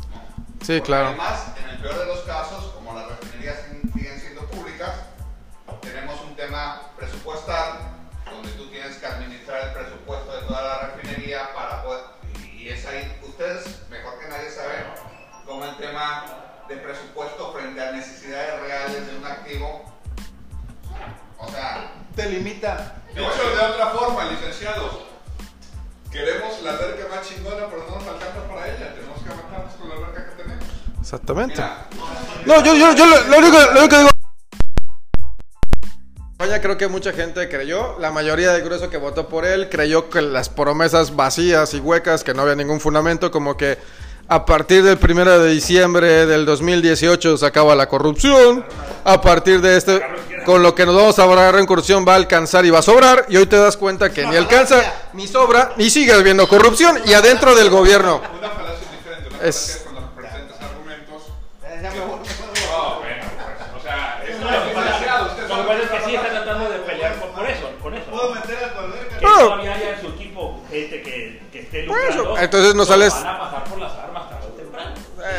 [0.09, 0.21] ¿no?
[0.65, 1.07] Sí, Porque claro.
[1.09, 3.57] Además, en el peor de los casos, como las refinerías
[3.93, 4.91] siguen siendo públicas,
[5.81, 7.79] tenemos un tema presupuestal
[8.25, 12.03] donde tú tienes que administrar el presupuesto de toda la refinería para poder
[12.43, 14.85] y, y es ahí ustedes mejor que nadie saben
[15.45, 16.25] cómo el tema
[16.69, 19.83] de presupuesto frente a necesidades reales de un activo
[21.38, 23.01] o sea Te limita.
[23.09, 25.09] Dicho de otra forma, licenciados,
[26.12, 28.95] Queremos la alberca más chingona, pero no nos alcanza para ella.
[28.95, 30.65] Tenemos que aguantarnos con la alberca que tenemos.
[31.00, 31.56] Exactamente.
[31.56, 31.88] Mira,
[32.45, 34.10] no, yo, yo, yo lo, lo, único, lo único que digo.
[36.32, 40.10] España creo que mucha gente creyó, la mayoría del grueso que votó por él creyó
[40.10, 43.78] que las promesas vacías y huecas, que no había ningún fundamento, como que
[44.31, 48.63] a partir del 1 de diciembre del 2018 se acaba la corrupción,
[49.03, 50.01] a partir de este,
[50.45, 52.83] con lo que nos vamos a ahorrar en corrupción va a alcanzar y va a
[52.83, 54.81] sobrar, y hoy te das cuenta que ni alcanza,
[55.13, 58.21] ni sobra, ni sigue habiendo corrupción, y adentro del gobierno.
[58.37, 59.29] Una falacia es diferente.
[59.35, 61.23] Una Es- falacia es cuando presentas argumentos.
[61.81, 62.19] Ya me voy.
[62.99, 65.25] Bueno, o sea, es No, una lo que pasa- diferenciado.
[65.25, 67.69] Ustedes lo que son pasa es que sí está tratando de pelear por, por eso,
[67.81, 68.05] con eso.
[68.11, 69.17] ¿Puedo meter al alberca?
[69.19, 72.37] Que todavía haya en su equipo gente que, que esté lucrando.
[72.37, 73.13] entonces no sales-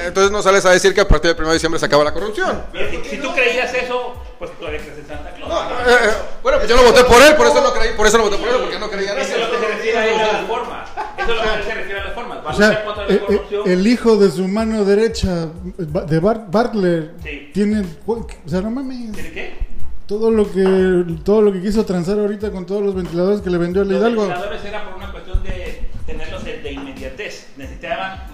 [0.06, 2.12] Entonces no sales a decir que a partir del 1 de diciembre se acaba la
[2.12, 2.62] corrupción.
[3.02, 5.52] Si, si tú creías eso, pues todavía crees en Santa Claus.
[5.86, 6.10] Eh, eh,
[6.42, 8.36] bueno, pues yo no voté por él, por eso no creí, por eso no voté
[8.38, 9.44] por él, porque no creía en Eso eso.
[9.44, 10.90] es lo que se refiere a él a las formas.
[11.18, 12.38] Eso es lo que se refiere a las formas.
[12.44, 13.70] O sea, eh, la eh, corrupción.
[13.70, 17.50] el hijo de su mano derecha, de Bart Bartler, Sí.
[17.52, 19.70] tiene, o sea, no mames, ¿Tiene qué?
[20.06, 23.58] todo lo que todo lo que quiso transar ahorita con todos los ventiladores que le
[23.58, 24.22] vendió a Los Hidalgo.
[24.22, 27.46] ventiladores era por una cuestión de tenerlos de, de inmediatez.
[27.56, 28.29] Necesitaban, los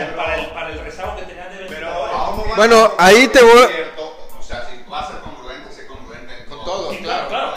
[0.00, 2.16] el, pero- para, el, para el rezago que tenían de Pero, ventiladores.
[2.26, 2.56] ¿cómo va?
[2.56, 3.66] Bueno, ahí te voy.
[3.66, 7.54] Cierto, o sea, si va a ser congruente, sé congruente con todos, Sí, claro, claro.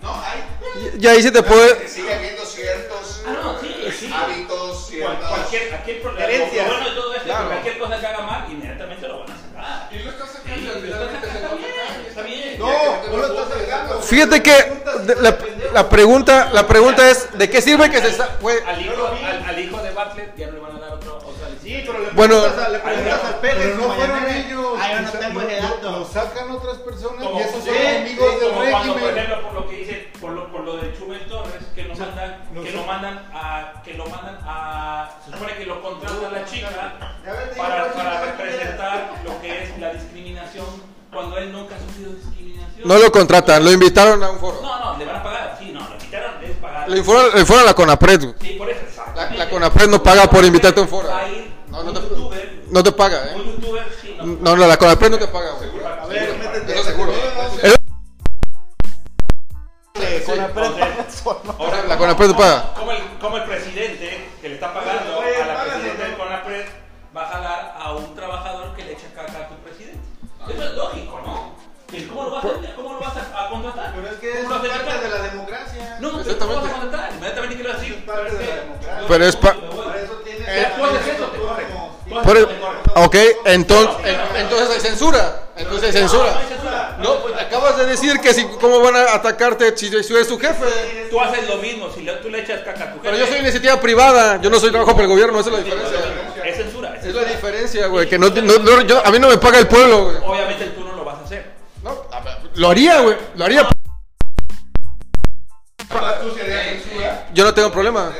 [0.00, 0.12] No,
[1.08, 1.78] ahí sí te puede.
[1.78, 4.10] Que sigue habiendo ciertos Ah, no, sí, sí.
[4.14, 5.28] hábitos, ciertas.
[5.30, 7.48] cualquier, aquí el problema, lo bueno de todo esto es Claro.
[7.48, 9.88] cualquier cosa que haga mal, inmediatamente lo van a sacar.
[9.94, 11.46] Y lo estás sacando, lo finalmente se nota.
[11.46, 12.58] está bien, está bien.
[12.58, 14.02] No, no lo estás sacando.
[14.02, 14.82] Fíjate que
[15.22, 15.38] la,
[15.72, 19.33] la pregunta, la pregunta es ¿de qué sirve que se Al
[22.14, 23.76] Bueno, le preguntas al Pérez.
[23.76, 24.78] No fueron ellos.
[24.80, 25.90] Ah, yo no tengo lo- ese dato.
[25.90, 29.18] Lo sacan otras personas y esos son enemigos sí, del cuando, por régimen.
[29.18, 32.44] ejemplo, por lo que dice, por lo, por lo de Chumel Torres, que lo mandan,
[32.52, 36.44] no que lo mandan a, que lo mandan a, se supone que lo contrata la
[36.44, 40.66] chica para, para pues, representar lo que es la discriminación
[41.12, 42.88] cuando él nunca ha sufrido discriminación.
[42.88, 44.60] No lo contratan, lo invitaron a un foro.
[44.62, 46.88] No, no, le van a pagar, sí, no, lo invitaron, es pagar.
[46.90, 48.34] Le fueron, le fueron a la CONAPRED.
[48.40, 48.80] Sí, por eso.
[49.14, 51.08] La- la CONAPRED no paga por invitarte a un foro.
[52.74, 53.44] No te paga, un ¿eh?
[53.54, 54.24] youtuber, sí, no.
[54.26, 55.70] No, no, la CONAPRED no te paga, güey.
[55.86, 56.72] A ver, métete.
[56.72, 57.12] Eso seguro.
[60.26, 60.82] Con la prensa.
[61.56, 62.74] Ahora, La CONAPRED te paga.
[62.74, 66.08] Como el, como el presidente que le está pagando Oye, a la presidenta ¿no?
[66.08, 66.64] del CONAPRED
[67.16, 70.00] va a jalar a un trabajador que le echa caca a tu presidente.
[70.48, 71.54] Eso es lógico, ¿no?
[71.96, 73.92] ¿Y ¿Cómo lo vas a, cómo lo vas a, a contratar?
[73.94, 75.96] Pero es que ¿Cómo es parte de la democracia.
[76.00, 76.62] No, pero ¿cómo lo Exactamente.
[76.66, 77.12] vas a contratar?
[77.14, 77.92] Inmediatamente quiero decir.
[77.94, 79.04] Es parte de la democracia.
[79.06, 79.76] Pero es pa- me voy.
[79.84, 80.48] Por eso tienes.
[80.48, 81.66] Eh, tú haces eso, te corren.
[82.08, 82.82] Tú haces Por eso, el- te corren.
[82.94, 85.40] Ok, entonces, en- entonces hay censura.
[85.56, 86.40] Entonces hay censura.
[86.98, 90.38] No, pues acabas de decir que si, cómo van a atacarte si, si eres tu
[90.38, 91.08] jefe.
[91.10, 93.00] Tú haces lo mismo, si le- tú le echas caca a tu jefe.
[93.02, 95.62] Pero yo soy iniciativa privada, yo no soy trabajo para el gobierno, esa es la
[95.62, 95.98] diferencia.
[96.44, 96.88] Es censura.
[96.90, 97.22] Es, Es censura.
[97.24, 100.04] la diferencia, güey, que no, no- no- yo- a mí no me paga el pueblo,
[100.06, 100.16] güey.
[100.24, 101.52] Obviamente tú no lo vas a hacer.
[101.82, 103.68] No, a ver, lo haría, güey, lo haría.
[106.22, 107.26] Tú serías censura.
[107.32, 108.12] Yo no tengo problema.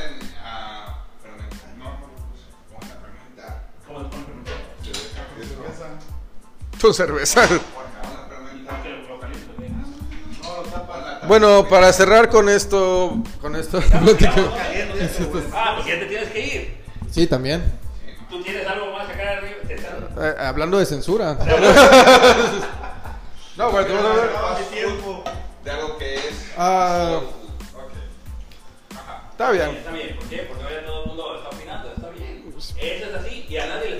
[6.85, 7.49] Tu cerveza.
[11.27, 13.81] Bueno, para cerrar con esto, con esto.
[13.91, 16.77] Ah, pues ya te tienes que ir.
[17.11, 17.65] Sí, también.
[18.29, 19.57] Tú tienes algo más acá arriba.
[20.21, 21.39] Eh, hablando de censura.
[23.57, 24.03] No, güey, te vas.
[25.65, 26.53] De algo que es.
[26.59, 27.21] Ah,
[29.31, 29.71] está bien.
[29.71, 30.37] Está bien, ¿por qué?
[30.51, 32.45] Porque ahora todo el mundo está opinando, está bien.
[32.59, 33.94] Eso es así y a nadie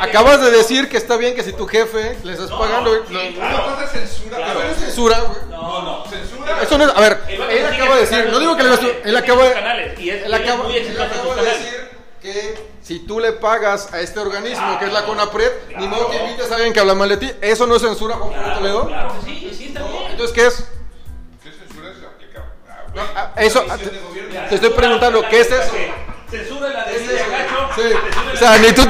[0.00, 2.90] Acabas de decir que está bien que si tu jefe le estás No, pagando.
[2.92, 4.36] Una cosa es censura.
[4.36, 4.60] Claro.
[4.60, 5.38] pero es censura, güey.
[5.50, 6.04] No, no.
[6.06, 6.62] Censura.
[6.62, 6.90] Eso no es.
[6.94, 8.28] A ver, él acaba de decir.
[8.30, 9.50] No digo que le vas Él acaba de.
[9.50, 9.56] es-
[9.98, 14.86] Él él es acaba, de decir que si tú le pagas a este organismo que
[14.86, 17.30] es la Claro, CONAPRED, ni modo que invites a alguien que habla mal de ti.
[17.40, 18.86] Eso no es censura, Juan Pablo Claro, Toledo.
[18.88, 20.02] claro sí, sí está bien.
[20.10, 20.64] Entonces, ¿qué es?
[21.42, 22.44] ¿Qué censura aplica?
[22.68, 23.64] Ah, No, ah, eso.
[23.68, 23.76] Ah,
[24.48, 25.72] Te estoy preguntando, ¿qué es eso?
[26.30, 27.30] Censura la de ¿Qué es?
[27.30, 27.68] Gacho.
[27.76, 27.82] Sí.
[27.82, 28.82] O la sea, de- ni tú.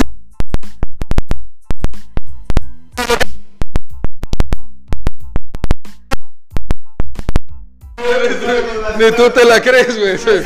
[8.99, 10.18] Ni tú te la crees, güey.
[10.18, 10.43] Sí,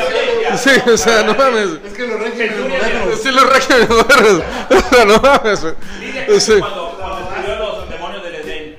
[0.56, 1.68] Sí, o sea, no mames.
[1.84, 3.20] Es que los de- modernos.
[3.22, 4.42] Sí, los regímenes modernos.
[4.70, 6.40] O sea, no mames, güey.
[6.40, 6.58] Sí.
[6.58, 8.76] cuando, cuando escribió Los demonios del Edén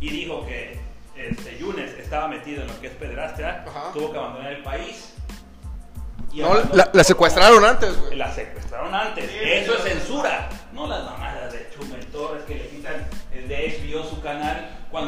[0.00, 0.80] y dijo que
[1.16, 5.12] este, Yunes estaba metido en lo que es pedrastia, tuvo que abandonar el país.
[6.32, 6.54] Y No,
[6.92, 8.16] la secuestraron antes, güey.
[8.16, 9.30] La secuestraron antes.
[9.42, 10.48] Eso es censura.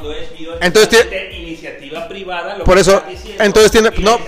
[0.01, 0.28] Cuando es
[0.61, 2.57] Entonces tiene- iniciativa privada.
[2.59, 3.90] lo Por que eso, diciendo, entonces tiene.
[3.99, 4.18] No,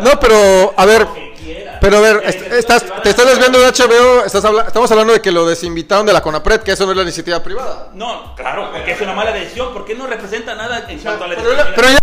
[0.00, 1.00] no, pero, a ver.
[1.02, 1.78] lo que quiera.
[1.80, 5.30] Pero a ver, estás, te estás desviando de HBO, estás habla- estamos hablando de que
[5.30, 7.90] lo desinvitaron de la CONAPRED, que eso no es la iniciativa privada.
[7.94, 11.34] No, claro, porque es una mala decisión, porque no representa nada en cuanto a la
[11.36, 11.98] Pero, pero ya...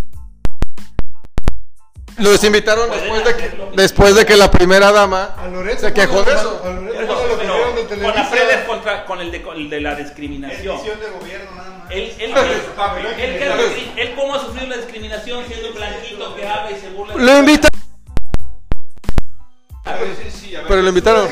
[2.17, 3.69] Lo desinvitaron después de, que, hacerlo.
[3.73, 6.61] después de que la primera dama Loreto se quejó de eso.
[6.61, 10.75] con la Fred es contra, con el de, con el de la discriminación.
[10.77, 11.60] Es visión de gobierno.
[11.91, 16.71] Él, él, él, él, él- él cómo ha sufrido la discriminación siendo blanquito que habla
[16.71, 17.15] y se burla.
[17.15, 17.67] Lo invita,
[20.67, 21.27] pero lo invitaron.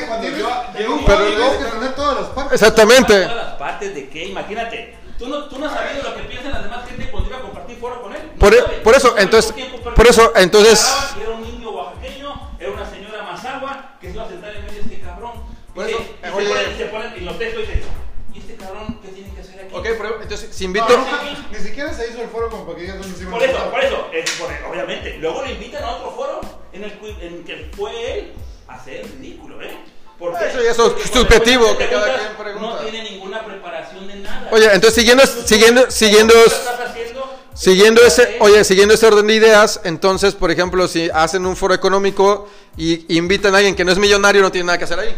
[2.52, 3.22] Exactamente.
[3.22, 4.96] Todas las partes de qué, imagínate.
[5.18, 7.42] Tú no, tú no has sabido lo que piensan las demás gente cuando iba a
[7.42, 8.22] compartir foro con él.
[8.32, 8.78] No Por e- sabes.
[8.78, 9.54] por eso, entonces-
[9.94, 14.24] por eso, entonces- y Era un indio oaxaqueño, era una señora mazagua que se iba
[14.24, 15.32] a sentar en medio de este cabrón.
[15.68, 16.00] Y Por se- eso,
[16.40, 17.79] y se y se ponen, y los textos dicen,
[20.22, 20.88] entonces, si No, invito...
[20.96, 21.06] no,
[21.50, 23.70] ni siquiera se hizo el foro como para que digas dónde se iban Por eso,
[23.70, 25.16] por eso, es por- obviamente.
[25.18, 26.40] Luego lo invitan a otro foro
[26.72, 28.32] en el en que fue él
[28.68, 29.76] a hacer ridículo, ¿eh?
[30.18, 32.68] Porque- Eso ya es subjetivo, que cada quien pregunta.
[32.68, 34.48] No tiene ninguna preparación de nada.
[34.52, 36.34] Oye, entonces siguiendo, siguiendo, siguiendo,
[37.54, 41.74] siguiendo ese, oye, siguiendo ese orden de ideas, entonces, por ejemplo, si hacen un foro
[41.74, 45.16] económico y invitan a alguien que no es millonario, no tiene nada que hacer ahí.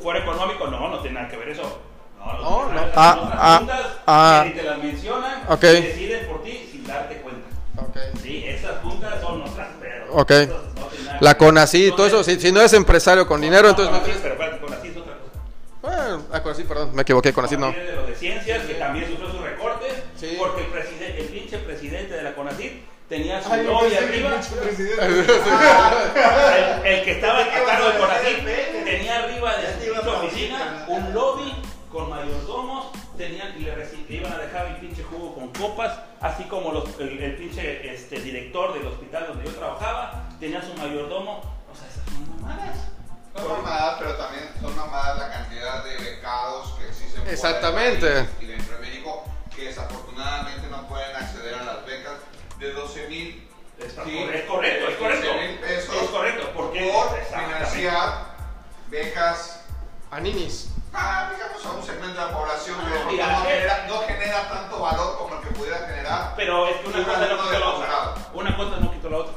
[0.00, 1.80] Fuera económico, no, no tiene nada que ver eso.
[2.18, 3.00] No, No, millonarios no.
[3.02, 5.62] Ah, otras ah, que ni te las mencionan Ok.
[5.64, 7.40] y deciden por ti sin darte cuenta.
[8.22, 10.06] Sí, esas juntas son otras, pero.
[10.14, 10.30] Ok.
[10.30, 11.36] esas no tienen nada La.
[11.38, 14.22] CONACYT, todo eso, si, si no es empresario con dinero, entonces no no, tienes...
[14.22, 15.40] Pero espérate, CONACYT es otra cosa.
[15.82, 17.72] Bueno, ah, CONACYT, perdón, me equivoqué, CONACYT no.
[17.72, 20.34] De los de ciencias, que también sufrió sus recortes, Sí.
[20.38, 22.72] porque el, preside- el pinche presidente de la CONACYT
[23.08, 24.30] tenía su novia arriba.
[24.62, 25.02] presidente.
[26.84, 28.44] El, el que estaba a cargo de CONACYT
[35.68, 40.60] copas, así como los- el, el pinche este, director del hospital donde yo trabajaba, tenía
[40.62, 41.40] su mayordomo.
[41.72, 42.76] O sea, esas son mamadas.
[43.36, 47.26] Son mamadas, pero también son mamadas la cantidad de becados que existen.
[47.28, 48.08] Exactamente.
[48.12, 52.14] país Y dentro de México que desafortunadamente no pueden acceder a las becas
[52.58, 53.48] de 12 mil.
[53.78, 53.94] Es, es
[54.44, 55.28] correcto, es correcto.
[55.60, 58.34] pesos Es correcto, porque por financiar
[58.88, 59.64] becas
[60.10, 60.68] A ninis.
[60.94, 63.98] Ah, digamos, a un segmento de la población que de Ah, mira, no, genera, no
[64.06, 66.32] genera tanto valor como el que pudiera generar.
[66.36, 68.14] Pero es que una un cosa no de la otra.
[68.32, 69.32] Una cosa no quitó la otra.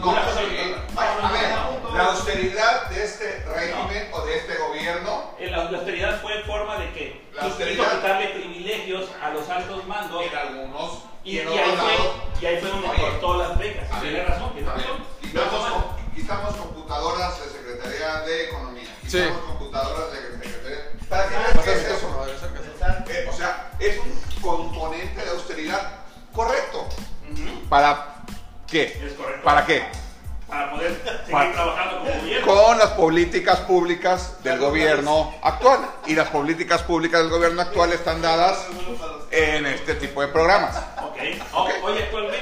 [0.00, 0.46] No, Una cosa sí.
[0.46, 0.86] no quitó la otra.
[0.96, 1.96] Ay, No, no, a ver, no, no.
[1.96, 6.44] la austeridad de este régimen o de este gobierno Eh, La, la austeridad fue en
[6.44, 11.38] forma de que La quiso austeridad- quitarle privilegios a los altos mandos en algunos y,
[11.40, 14.00] en y ahí fue, y ahí fue donde cortó las becas.
[14.00, 15.04] Tiene razón, tiene razón.
[15.20, 18.84] Quitamos, Pero quitamos computadoras de Secretaría de Economía.
[19.08, 19.18] Sí.
[19.18, 20.18] Quitamos computadoras de
[23.78, 25.90] es un componente de austeridad
[26.32, 26.86] correcto.
[27.68, 28.16] ¿Para
[28.66, 28.82] qué?
[29.06, 29.42] Es correcto.
[29.44, 29.82] ¿Para qué?
[30.48, 32.46] Para poder seguir Para- trabajando como gobierno.
[32.46, 35.80] Con las políticas públicas del gobierno actual.
[36.06, 38.64] Y las políticas públicas del gobierno actual están dadas
[39.32, 40.76] en este tipo de programas.
[41.02, 41.16] Ok.
[41.52, 42.35] O- Oye, actualmente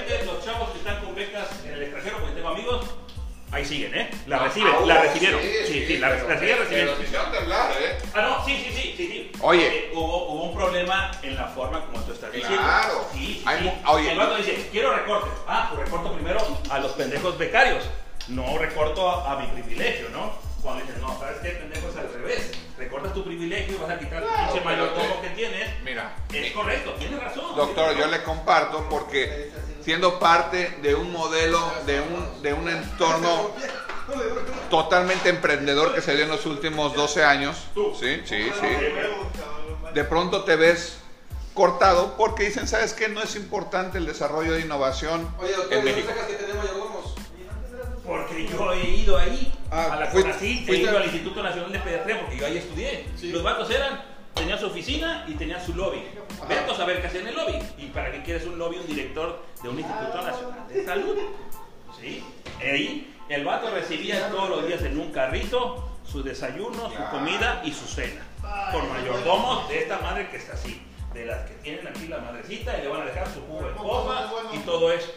[3.55, 4.11] ahí siguen, ¿eh?
[4.27, 5.41] La reciben, Ah, la recibieron.
[5.41, 6.93] Sí, sí, la, pero- la siguen recibiendo.
[6.93, 7.99] ¿eh?
[8.15, 9.33] Ah, no, sí, sí, sí, sí, sí.
[9.41, 9.65] Oye.
[9.71, 12.61] Porque hubo, hubo un problema en la forma como tú estás diciendo.
[12.63, 13.07] Claro.
[13.13, 14.13] Sí, sí, Hay oye.
[14.13, 15.33] El vato dice, quiero recortes.
[15.47, 16.41] Ah, pues recorto primero
[16.71, 17.85] a los pendejos becarios.
[18.29, 20.33] No recorto a, a mi privilegio, ¿no?
[20.63, 21.51] Cuando dices, no, ¿sabes qué?
[21.51, 22.51] Pendejo es al revés.
[22.79, 25.83] Recortas tu privilegio y vas a quitar el Claro, pinche pero mayordomo que tienes.
[25.85, 27.55] Mira, Es correcto, tienes razón.
[27.55, 29.51] Doctor, yo le comparto porque
[29.85, 33.51] siendo parte de un modelo, de un, de un entorno
[34.71, 37.57] totalmente emprendedor que se dio en los últimos 12 años,
[37.99, 38.67] sí, sí, sí,
[39.95, 40.99] de pronto te ves
[41.55, 43.09] cortado porque dicen, ¿sabes qué?
[43.09, 46.09] No es importante el desarrollo de innovación Oye, doctor, en ¿y dónde México.
[46.09, 47.15] sacas que tenemos?
[48.05, 51.79] Porque yo he ido ahí, Ah, a la CONACYT, he ido al Instituto Nacional de
[51.81, 53.09] Pediatría, porque yo ahí estudié.
[53.19, 53.31] Sí.
[53.31, 54.05] Los vatos eran,
[54.35, 56.03] tenían su oficina y tenían su lobby.
[56.49, 57.59] Vete a saber qué hacían en el lobby.
[57.79, 61.19] ¿Y para qué quieres un lobby, un director de un Instituto Nacional de Salud?
[62.01, 62.25] ¿Sí?
[62.61, 67.73] Ahí, el vato recibía todos los días en un carrito su desayuno, su comida y
[67.73, 68.23] su cena.
[68.73, 70.83] Con mayordomos de esta madre que está así.
[71.15, 73.75] De las que tienen aquí la madrecita y le van a dejar su jugo en
[73.77, 75.13] copa y todo eso.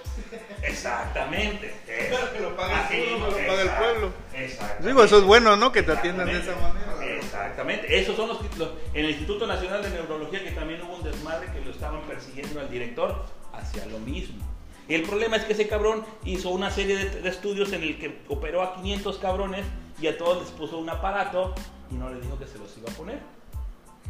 [0.62, 1.74] Exactamente.
[1.88, 2.32] eso.
[2.34, 4.12] Que lo pague el Así, pueblo, que lo pague el exact- pueblo.
[4.36, 4.88] Exactamente.
[4.88, 5.72] Digo, eso es bueno, ¿no?
[5.72, 6.97] Que te atiendan de esa manera.
[7.42, 8.00] Exactamente.
[8.00, 11.52] Esos son los, los- En el Instituto Nacional de Neurología, que también hubo un desmadre
[11.52, 13.24] que lo estaban persiguiendo al director,
[13.54, 14.46] hacia lo mismo.
[14.88, 18.22] Y el problema es que ese cabrón hizo una serie de, estudios en el que
[18.30, 19.66] operó a 500 cabrones
[20.02, 21.54] y a todos les puso un aparato
[21.92, 23.20] y no les dijo que se los iba a poner.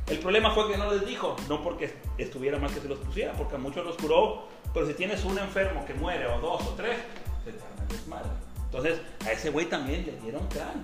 [0.07, 3.33] El problema fue que no les dijo, no porque estuviera mal que se los pusiera,
[3.33, 6.69] porque a muchos los curó, pero si tienes un enfermo que muere, o dos, o
[6.75, 6.97] tres,
[7.43, 8.29] se te arma el desmadre.
[8.65, 10.83] Entonces, a ese güey también le dieron crán.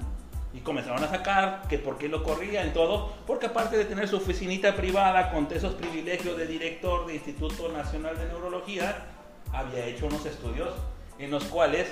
[0.64, 4.18] Comenzaron a sacar que por qué lo corrían y todo, porque aparte de tener su
[4.18, 9.07] oficinita privada con esos privilegios de director de Instituto Nacional de Neurología,
[9.51, 10.74] había hecho unos estudios
[11.20, 11.88] en los cuales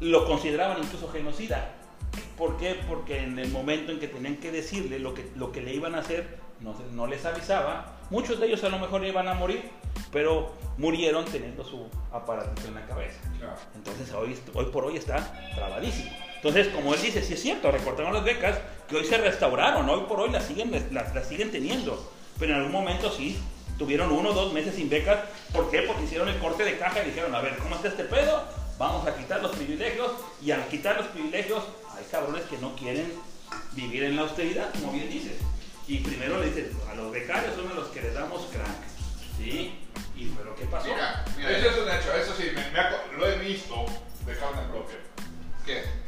[0.00, 1.70] lo consideraban incluso genocida.
[2.36, 2.80] ¿Por qué?
[2.88, 5.94] Porque en el momento en que tenían que decirle lo que, lo que le iban
[5.94, 7.98] a hacer, no, no les avisaba.
[8.10, 9.70] Muchos de ellos a lo mejor iban a morir,
[10.12, 13.20] pero murieron teniendo su aparatito en la cabeza.
[13.74, 16.10] Entonces hoy, hoy por hoy está trabadísimo.
[16.44, 20.02] Entonces, como él dice, sí es cierto, recortaron las becas que hoy se restauraron, hoy
[20.06, 22.12] por hoy las siguen, las, siguen teniendo.
[22.38, 23.38] Pero en algún momento sí,
[23.78, 25.20] tuvieron uno o dos meses sin becas.
[25.54, 25.80] ¿Por qué?
[25.84, 28.44] Porque hicieron el corte de caja y dijeron, a ver, ¿cómo está este pedo?
[28.76, 30.12] Vamos a quitar los privilegios.
[30.42, 31.64] Y al quitar los privilegios,
[31.96, 33.10] hay cabrones que no quieren
[33.72, 35.38] vivir en la austeridad, como bien dices.
[35.88, 38.84] Y primero le dicen, a los becarios son los que les damos crank.
[39.38, 39.78] ¿Sí?
[40.14, 40.88] ¿Y pero qué pasó?
[40.88, 43.86] Mira, mira, eso es un hecho, eso sí, me, ha lo he visto
[44.26, 44.98] de carne propia.
[45.64, 46.03] ¿Qué?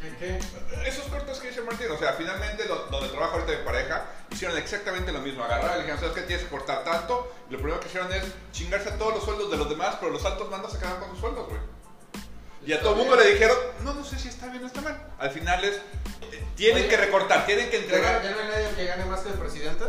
[0.84, 4.56] Esos cortes que dice Martín, o sea, finalmente lo- donde trabaja ahorita mi pareja, hicieron
[4.56, 5.44] exactamente lo mismo.
[5.44, 6.22] Agarraron y le dijeron, ¿sabes qué?
[6.22, 7.32] Tienes que cortar tanto.
[7.48, 10.12] Y lo primero que hicieron es chingarse a todos los sueldos de los demás, pero
[10.12, 11.60] los altos mandos se quedaron con sus sueldos, güey.
[12.64, 14.80] Y a todo el mundo le dijeron, no, no sé si está bien o está
[14.80, 15.00] mal.
[15.18, 18.22] Al final es, eh, tienen Oye, que recortar, tienen que ¿Ya, entregar.
[18.24, 19.84] ya no hay nadie que gane más que el presidente?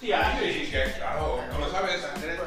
[0.00, 0.52] Sí, hay.
[0.52, 2.00] Sí, sí, claro, no lo sabes.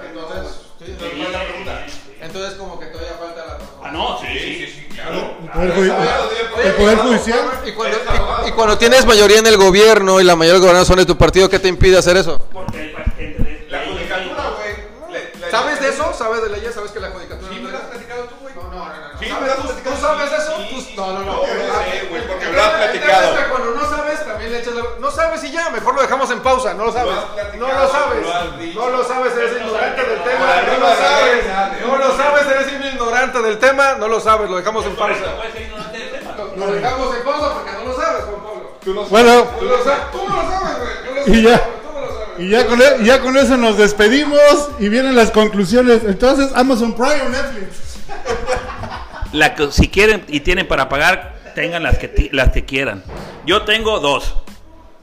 [0.03, 1.85] Entonces, sí, Sí, entonces, ¿cuál es la pregunta?
[2.19, 5.35] Entonces como que todavía falta la Ah, no, sí, Sí, sí, claro.
[5.41, 7.39] El Poder Judi- el Poder Judicial.
[7.65, 11.05] Y cuando, y- y cuando tienes mayoría en el gobierno y la mayor gobernación de
[11.05, 12.39] tu partido, ¿qué te impide hacer eso?
[12.51, 12.93] Porque hay
[13.25, 15.51] entre- La judicatura, güey.
[15.51, 16.13] ¿Sabes de eso?
[16.17, 16.73] ¿Sabes de leyes?
[16.73, 18.53] ¿Sabes que la judicatura Sí, no me lo has platicado tú, güey.
[18.55, 19.17] No, no, no, no.
[19.19, 20.57] ¿Tú, sabes eso?
[20.57, 21.25] Sí, Tú- sí, no, no, no.
[21.25, 21.37] No,
[22.09, 23.35] güey, porque me lo has platicado.
[24.67, 24.83] Echas la...
[24.99, 27.13] No sabes y ya, mejor lo dejamos en pausa, no lo sabes.
[27.57, 28.21] Lo no lo sabes.
[28.23, 28.79] lo has dicho.
[28.79, 30.45] no lo sabes, eres ignorante del tema.
[30.67, 31.45] no, lo sabes.
[31.87, 33.95] no, lo sabes, eres ignorante del tema.
[33.95, 35.15] No lo sabes, lo dejamos en pausa.
[36.55, 38.77] Lo dejamos en pausa porque no lo sabes, Juan Pablo.
[38.83, 41.25] Tú no Bueno, Tú lo sabes, tú no lo sabes, güey.
[41.25, 41.57] Tú lo Y ya.
[41.59, 42.39] tú no lo sabes.
[42.39, 46.03] y ya con, e- ya con eso nos despedimos y vienen las conclusiones.
[46.05, 47.97] Entonces, Amazon Prime o Netflix.
[49.33, 53.03] La que, si quieren y tienen para pagar, tengan las que, las que quieran.
[53.45, 54.35] Yo tengo dos.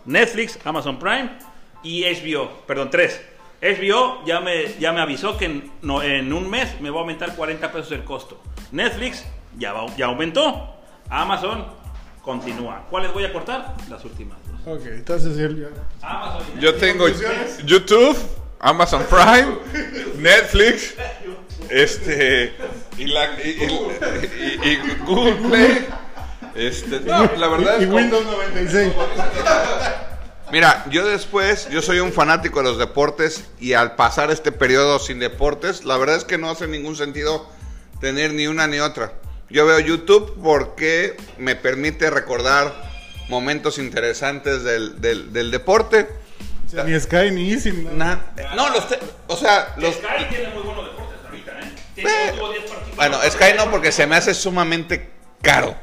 [0.07, 1.31] Netflix, Amazon Prime
[1.83, 2.51] y HBO.
[2.67, 3.21] Perdón, tres.
[3.63, 7.01] HBO ya me, ya me avisó que en, no, en un mes me va a
[7.01, 8.41] aumentar 40 pesos el costo.
[8.73, 9.25] Netflix
[9.59, 10.75] ya, va- ya aumentó.
[11.09, 11.65] Amazon
[12.23, 12.87] continúa.
[12.91, 13.75] ¿Cuáles voy a cortar?
[13.89, 14.77] Las últimas dos.
[14.79, 15.49] Ok, entonces ya.
[16.03, 17.07] Amazon y Yo tengo
[17.65, 18.17] YouTube,
[18.61, 19.59] Amazon Prime,
[20.19, 20.95] Netflix,
[21.71, 22.55] este
[22.99, 24.77] y, la, y, y- y- y
[25.07, 25.87] Google Play.
[26.55, 28.93] Este, no, la verdad Y es que- Windows 96.
[30.53, 34.99] Mira, yo después, yo soy un fanático de los deportes y al pasar este periodo
[35.01, 37.49] sin deportes, la verdad es que no hace ningún sentido
[38.01, 39.15] tener ni una ni otra.
[39.51, 42.73] Yo veo YouTube porque me permite recordar
[43.29, 46.09] momentos interesantes del, del- del deporte.
[46.67, 47.73] O sea, ni Sky ni Easy.
[47.73, 48.33] ni nada.
[48.37, 51.73] Na- no, los, te- o sea, los, Sky tiene muy buenos deportes ahorita, ¿eh?
[51.95, 52.97] Tiene, Eh, tuvo 10 partidos.
[52.97, 55.11] Bueno, Sky no, porque se me hace sumamente
[55.43, 55.75] caro.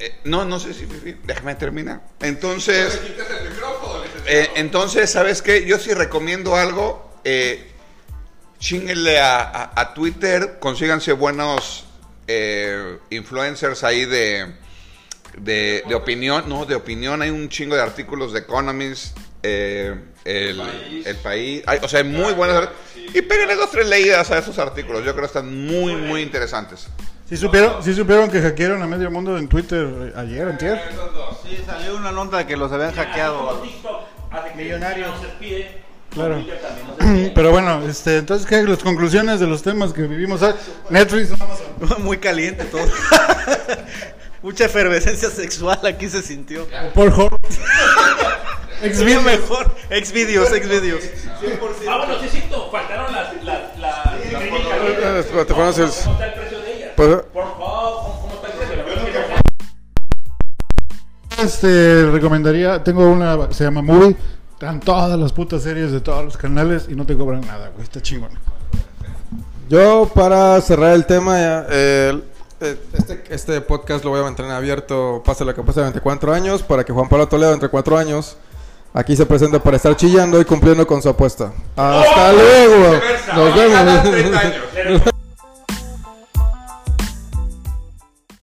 [0.00, 0.86] Eh, no, no sé si.
[1.24, 2.00] Déjame terminar.
[2.20, 2.98] Entonces.
[3.04, 5.66] El micrófono, eh, entonces, ¿sabes qué?
[5.66, 7.18] Yo sí recomiendo algo.
[7.24, 7.70] Eh,
[8.58, 10.56] chinguenle a, a- a Twitter.
[10.58, 11.84] Consíganse buenos
[12.26, 14.54] eh, influencers ahí de,
[15.36, 16.48] de, de opinión.
[16.48, 17.20] No, de opinión.
[17.22, 19.16] Hay un chingo de artículos de Economist.
[19.42, 21.06] el, País.
[21.06, 21.62] el país.
[21.66, 22.68] Hay- o sea, hay muy buenos.
[23.12, 25.00] Y péguenle dos, tres leídas a esos artículos.
[25.04, 26.86] Yo creo que están muy, muy interesantes.
[27.30, 30.80] ¿Sí supieron, sí supieron que hackearon a medio mundo en Twitter eh, ayer, antier?
[31.44, 33.62] Sí, salió una nota de que los habían hackeado.
[34.56, 35.12] Millonarios.
[36.10, 36.44] Claro.
[37.32, 38.64] Pero bueno, este, entonces, ¿qué?
[38.64, 40.42] Las conclusiones de los temas que vivimos.
[40.42, 40.56] Ah,
[40.88, 41.66] Netflix, Amazon.
[42.02, 42.82] Muy caliente todo.
[44.42, 46.66] Mucha efervescencia sexual aquí se sintió.
[46.94, 47.30] Pornhub.
[48.80, 49.22] Sería Xvideos.
[49.22, 49.76] mejor.
[49.90, 51.04] Exvideos, exvideos.
[51.86, 55.26] Ah, bueno, sí cierto, faltaron las, las, las clínicas.
[57.02, 59.24] Eh, espérate, ¿cuál es el- ¿Cómo está el precio de ellas?
[59.28, 59.42] Pues- Por favor,
[61.30, 61.42] ¿cómo, sé.
[61.44, 64.16] Este, recomendaría, tengo una, se llama Movie.
[64.52, 67.82] Están todas las putas series de todos los canales y no te cobran nada, güey.
[67.82, 68.30] Está chingón.
[69.70, 72.20] Yo para cerrar el tema, ya, eh,
[72.92, 76.84] este, este podcast lo voy a mantener abierto, pase lo que pase, 24 años, para
[76.84, 78.36] que Juan Pablo Toledo, entre 4 años,
[78.92, 81.52] aquí se presente para estar chillando y cumpliendo con su apuesta.
[81.76, 82.90] Hasta luego.
[82.92, 83.32] Viceversa.
[83.34, 84.02] Nos vemos.
[84.10, 84.54] 30 años.
[84.74, 85.00] Pero-